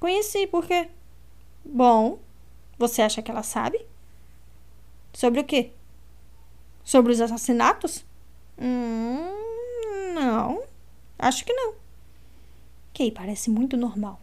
[0.00, 0.88] Conheci, por quê?
[1.64, 2.18] Bom,
[2.78, 3.84] você acha que ela sabe?
[5.12, 5.72] Sobre o quê?
[6.84, 8.04] Sobre os assassinatos?
[8.58, 10.62] Hum, não.
[11.18, 11.74] Acho que não.
[12.94, 14.20] Kay parece muito normal.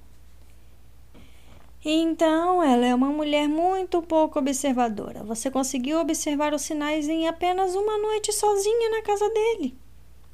[1.83, 5.23] Então, ela é uma mulher muito pouco observadora.
[5.23, 9.77] Você conseguiu observar os sinais em apenas uma noite sozinha na casa dele.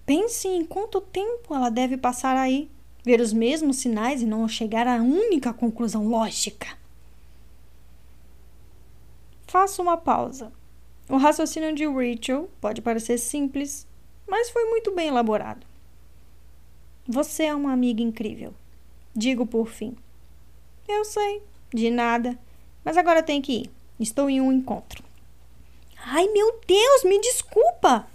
[0.06, 2.70] Pense em quanto tempo ela deve passar aí,
[3.04, 6.68] ver os mesmos sinais e não chegar à única conclusão lógica.
[9.48, 10.52] Faça uma pausa.
[11.10, 13.86] O raciocínio de Rachel pode parecer simples,
[14.28, 15.68] mas foi muito bem elaborado.
[17.08, 18.54] Você é uma amiga incrível.
[19.14, 19.96] Digo por fim.
[20.88, 21.42] Eu sei,
[21.74, 22.40] de nada,
[22.84, 23.72] mas agora tenho que ir.
[24.00, 25.04] Estou em um encontro.
[25.98, 28.08] Ai, meu Deus, me desculpa.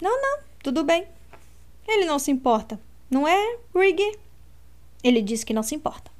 [0.00, 1.06] Não, não, tudo bem.
[1.86, 2.78] Ele não se importa,
[3.10, 4.18] não é, Riggy?
[5.02, 6.10] Ele disse que não se importa.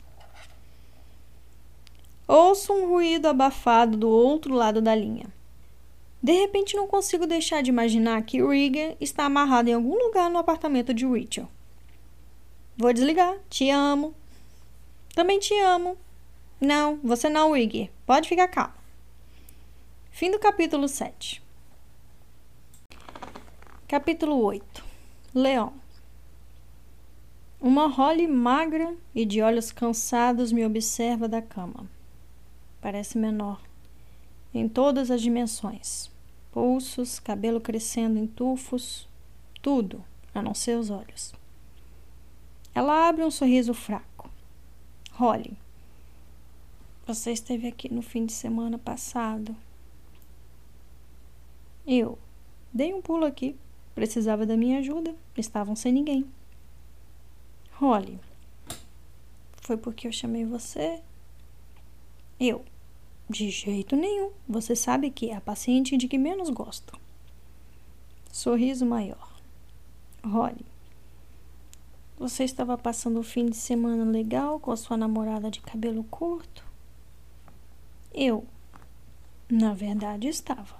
[2.27, 5.27] Ouço um ruído abafado do outro lado da linha.
[6.23, 10.39] De repente, não consigo deixar de imaginar que Riggy está amarrado em algum lugar no
[10.39, 11.47] apartamento de Rachel.
[12.75, 13.37] Vou desligar.
[13.51, 14.15] Te amo.
[15.15, 15.97] Também te amo.
[16.59, 17.91] Não, você não, Riggy.
[18.07, 18.75] Pode ficar calmo.
[20.11, 21.43] Fim do capítulo 7.
[23.89, 24.85] Capítulo 8
[25.35, 25.73] Leão.
[27.59, 31.89] Uma Holly magra e de olhos cansados me observa da cama.
[32.83, 33.59] Parece menor,
[34.53, 36.11] em todas as dimensões:
[36.53, 39.09] pulsos, cabelo crescendo em tufos,
[39.63, 41.33] tudo, a não ser os olhos.
[42.75, 44.29] Ela abre um sorriso fraco.
[45.13, 45.57] Holly.
[47.07, 49.57] Você esteve aqui no fim de semana passado.
[51.87, 52.19] Eu
[52.71, 53.57] dei um pulo aqui.
[53.99, 55.13] Precisava da minha ajuda.
[55.37, 56.25] Estavam sem ninguém.
[57.73, 58.21] Holly,
[59.57, 61.03] foi porque eu chamei você?
[62.39, 62.65] Eu,
[63.29, 64.31] de jeito nenhum.
[64.49, 66.97] Você sabe que é a paciente de que menos gosto.
[68.31, 69.37] Sorriso maior.
[70.25, 70.65] Holly,
[72.17, 76.65] você estava passando o fim de semana legal com a sua namorada de cabelo curto?
[78.15, 78.47] Eu,
[79.51, 80.77] na verdade, estava.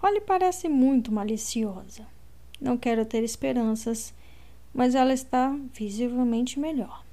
[0.00, 2.06] Holly parece muito maliciosa.
[2.60, 4.14] Não quero ter esperanças,
[4.72, 7.04] mas ela está visivelmente melhor.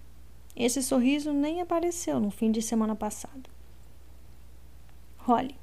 [0.56, 3.50] Esse sorriso nem apareceu no fim de semana passado.
[5.18, 5.56] Holly,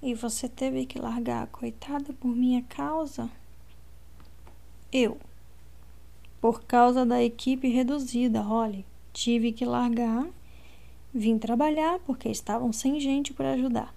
[0.00, 3.28] e você teve que largar a coitada por minha causa?
[4.92, 5.18] Eu.
[6.40, 8.86] Por causa da equipe reduzida, Holly.
[9.12, 10.28] Tive que largar.
[11.12, 13.94] Vim trabalhar porque estavam sem gente para ajudar.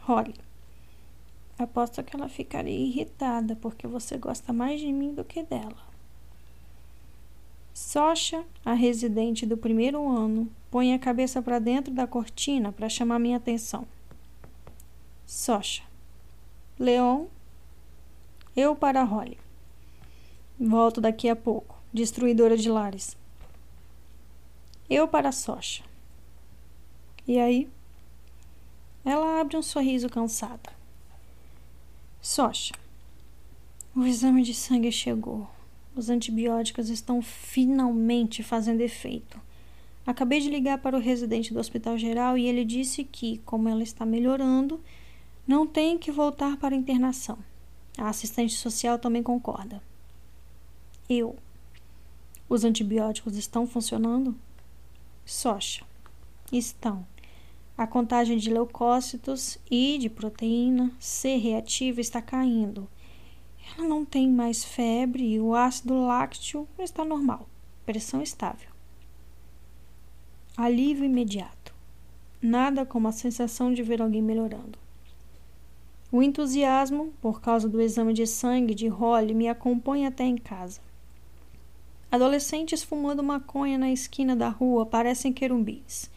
[0.00, 0.47] Holly.
[1.58, 5.88] Aposto que ela ficaria irritada porque você gosta mais de mim do que dela.
[7.74, 13.18] Socha, a residente do primeiro ano, põe a cabeça para dentro da cortina para chamar
[13.18, 13.86] minha atenção.
[15.26, 15.82] Socha.
[16.78, 17.26] Leon.
[18.56, 19.38] Eu para Holly.
[20.58, 23.16] Volto daqui a pouco, destruidora de lares.
[24.88, 25.84] Eu para Socha.
[27.26, 27.68] E aí?
[29.04, 30.77] Ela abre um sorriso cansado.
[32.20, 32.74] Socha.
[33.94, 35.48] O exame de sangue chegou.
[35.94, 39.40] Os antibióticos estão finalmente fazendo efeito.
[40.06, 43.82] Acabei de ligar para o residente do Hospital Geral e ele disse que, como ela
[43.82, 44.80] está melhorando,
[45.46, 47.38] não tem que voltar para a internação.
[47.96, 49.82] A assistente social também concorda.
[51.08, 51.36] Eu.
[52.48, 54.34] Os antibióticos estão funcionando?
[55.24, 55.84] Socha.
[56.52, 57.06] Estão.
[57.78, 62.88] A contagem de leucócitos e de proteína C reativa está caindo.
[63.78, 67.48] Ela não tem mais febre e o ácido lácteo está normal.
[67.86, 68.68] Pressão estável.
[70.56, 71.72] Alívio imediato.
[72.42, 74.76] Nada como a sensação de ver alguém melhorando.
[76.10, 80.80] O entusiasmo, por causa do exame de sangue de Holly, me acompanha até em casa.
[82.10, 86.10] Adolescentes fumando maconha na esquina da rua parecem querumbis.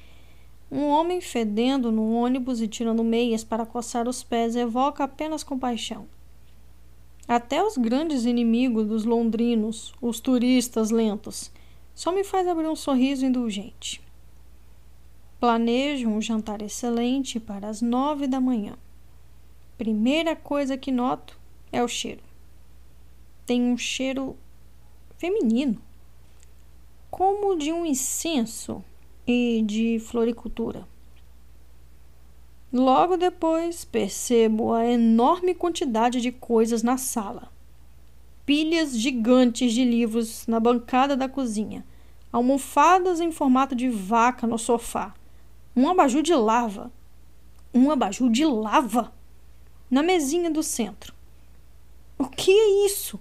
[0.72, 6.08] Um homem fedendo no ônibus e tirando meias para coçar os pés evoca apenas compaixão.
[7.28, 11.52] Até os grandes inimigos dos londrinos, os turistas lentos,
[11.94, 14.02] só me faz abrir um sorriso indulgente.
[15.42, 18.78] Planejo um jantar excelente para as nove da manhã.
[19.78, 21.38] Primeira coisa que noto
[21.70, 22.24] é o cheiro.
[23.46, 24.38] Tem um cheiro
[25.18, 25.82] feminino,
[27.10, 28.82] como de um incenso
[29.26, 30.88] e de floricultura.
[32.72, 37.52] Logo depois, percebo a enorme quantidade de coisas na sala.
[38.46, 41.86] Pilhas gigantes de livros na bancada da cozinha,
[42.32, 45.14] almofadas em formato de vaca no sofá,
[45.76, 46.92] um abajur de lava.
[47.74, 49.14] Um abajur de lava
[49.90, 51.14] na mesinha do centro.
[52.18, 53.20] O que é isso?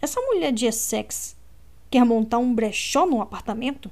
[0.00, 1.36] Essa mulher de Essex
[1.90, 3.90] quer montar um brechó num apartamento?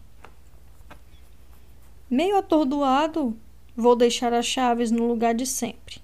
[2.11, 3.37] Meio atordoado,
[3.75, 6.03] vou deixar as chaves no lugar de sempre,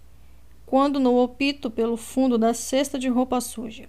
[0.64, 3.88] quando não opito pelo fundo da cesta de roupa suja.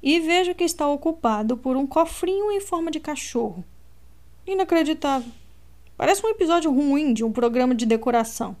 [0.00, 3.64] E vejo que está ocupado por um cofrinho em forma de cachorro.
[4.46, 5.32] Inacreditável.
[5.96, 8.56] Parece um episódio ruim de um programa de decoração.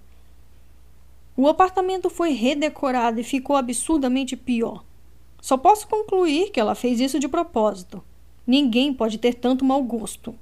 [1.36, 4.82] O apartamento foi redecorado e ficou absurdamente pior.
[5.40, 8.02] Só posso concluir que ela fez isso de propósito.
[8.44, 10.34] Ninguém pode ter tanto mau gosto.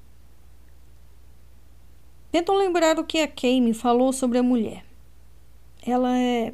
[2.35, 4.85] Tento lembrar o que a Kay me falou sobre a mulher.
[5.87, 6.53] Ela é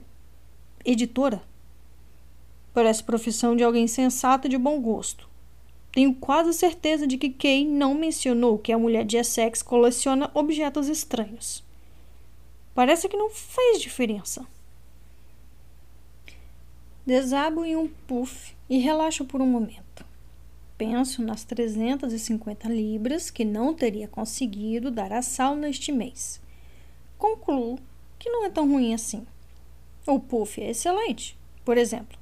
[0.84, 1.42] editora.
[2.74, 5.26] Parece profissão de alguém sensato e de bom gosto.
[5.90, 10.86] Tenho quase certeza de que Kay não mencionou que a mulher de Essex coleciona objetos
[10.86, 11.64] estranhos.
[12.74, 14.44] Parece que não fez diferença.
[17.06, 20.04] Desabo em um puff e relaxo por um momento.
[20.80, 26.40] Penso nas 350 libras que não teria conseguido dar a Sal neste mês.
[27.18, 27.78] Concluo
[28.18, 29.26] que não é tão ruim assim.
[30.06, 32.18] O puff é excelente, por exemplo,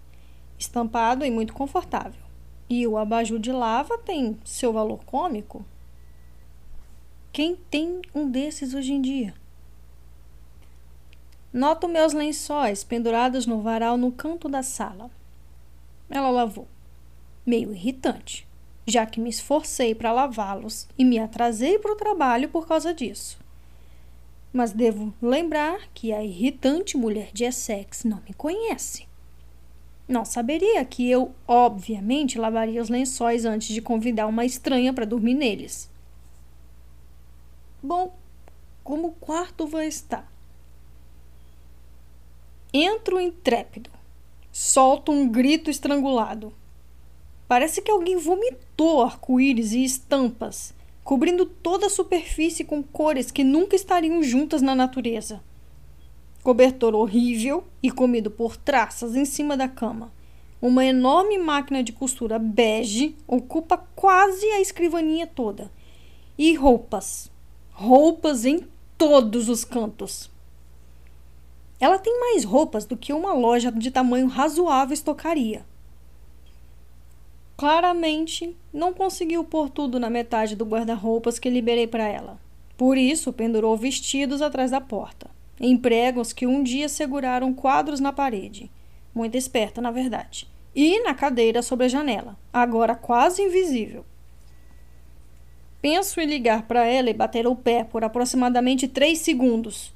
[0.59, 2.21] estampado e muito confortável.
[2.69, 5.65] E o abajur de lava tem seu valor cômico.
[7.33, 9.35] Quem tem um desses hoje em dia?
[11.53, 15.09] Noto meus lençóis pendurados no varal no canto da sala.
[16.11, 16.67] Ela lavou.
[17.47, 18.48] Meio irritante.
[18.89, 23.39] Já que me esforcei para lavá-los e me atrasei para o trabalho por causa disso.
[24.53, 29.07] Mas devo lembrar que a irritante mulher de Essex não me conhece.
[30.09, 35.35] Não saberia que eu, obviamente, lavaria os lençóis antes de convidar uma estranha para dormir
[35.35, 35.91] neles.
[37.83, 38.17] Bom,
[38.83, 40.27] como o quarto vai estar?
[42.73, 43.91] Entro intrépido.
[44.51, 46.55] Solto um grito estrangulado.
[47.49, 53.75] Parece que alguém vomitou arco-íris e estampas, cobrindo toda a superfície com cores que nunca
[53.75, 55.43] estariam juntas na natureza.
[56.43, 60.13] Cobertor horrível e comido por traças em cima da cama.
[60.61, 65.73] Uma enorme máquina de costura bege ocupa quase a escrivaninha toda.
[66.37, 67.31] E roupas.
[67.73, 68.67] Roupas em
[68.99, 70.31] todos os cantos.
[71.81, 75.65] Ela tem mais roupas do que uma loja de tamanho razoável estocaria.
[77.59, 82.39] Claramente, não conseguiu pôr tudo na metade do guarda-roupas que liberei para ela.
[82.77, 85.29] Por isso, pendurou vestidos atrás da porta,
[85.59, 88.71] em pregos que um dia seguraram quadros na parede.
[89.13, 90.47] Muito esperta, na verdade.
[90.73, 94.05] E na cadeira sobre a janela, agora quase invisível.
[95.83, 99.93] Penso em ligar para ela e bater o pé por aproximadamente três segundos,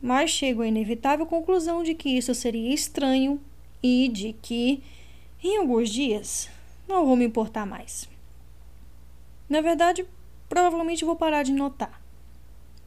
[0.00, 3.40] mas chego à inevitável conclusão de que isso seria estranho
[3.82, 4.80] e de que,
[5.42, 6.48] em alguns dias,
[6.92, 8.08] não vou me importar mais.
[9.48, 10.06] Na verdade,
[10.48, 12.00] provavelmente vou parar de notar.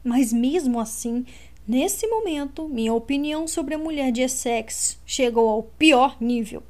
[0.02, 1.26] Mas mesmo assim,
[1.66, 6.62] nesse momento, minha opinião sobre a mulher de Essex chegou ao pior nível.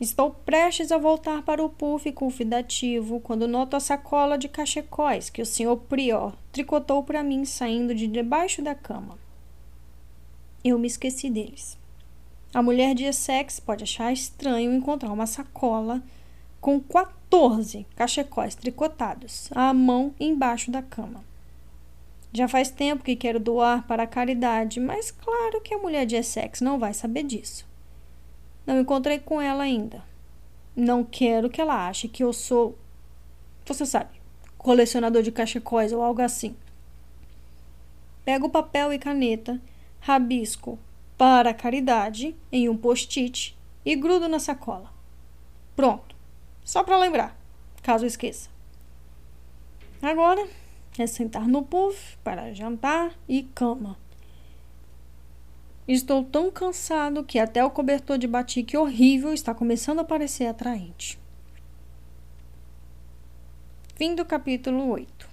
[0.00, 5.42] Estou prestes a voltar para o puff convidativo quando noto a sacola de cachecóis que
[5.42, 9.18] o senhor Prior tricotou para mim saindo de debaixo da cama.
[10.64, 11.79] Eu me esqueci deles.
[12.52, 16.02] A mulher de Essex pode achar estranho encontrar uma sacola
[16.60, 21.24] com 14 cachecóis tricotados à mão embaixo da cama.
[22.32, 26.16] Já faz tempo que quero doar para a caridade, mas claro que a mulher de
[26.16, 27.64] Essex não vai saber disso.
[28.66, 30.02] Não encontrei com ela ainda.
[30.74, 32.76] Não quero que ela ache que eu sou,
[33.64, 34.20] você sabe,
[34.58, 36.56] colecionador de cachecóis ou algo assim.
[38.24, 39.60] Pego papel e caneta,
[40.00, 40.78] rabisco
[41.20, 43.54] para a caridade em um post-it
[43.84, 44.90] e grudo na sacola.
[45.76, 46.16] Pronto.
[46.64, 47.38] Só para lembrar,
[47.82, 48.48] caso esqueça.
[50.00, 50.48] Agora
[50.98, 53.98] é sentar no puff para jantar e cama.
[55.86, 61.20] Estou tão cansado que até o cobertor de batique horrível está começando a parecer atraente.
[63.94, 65.29] Fim do capítulo 8.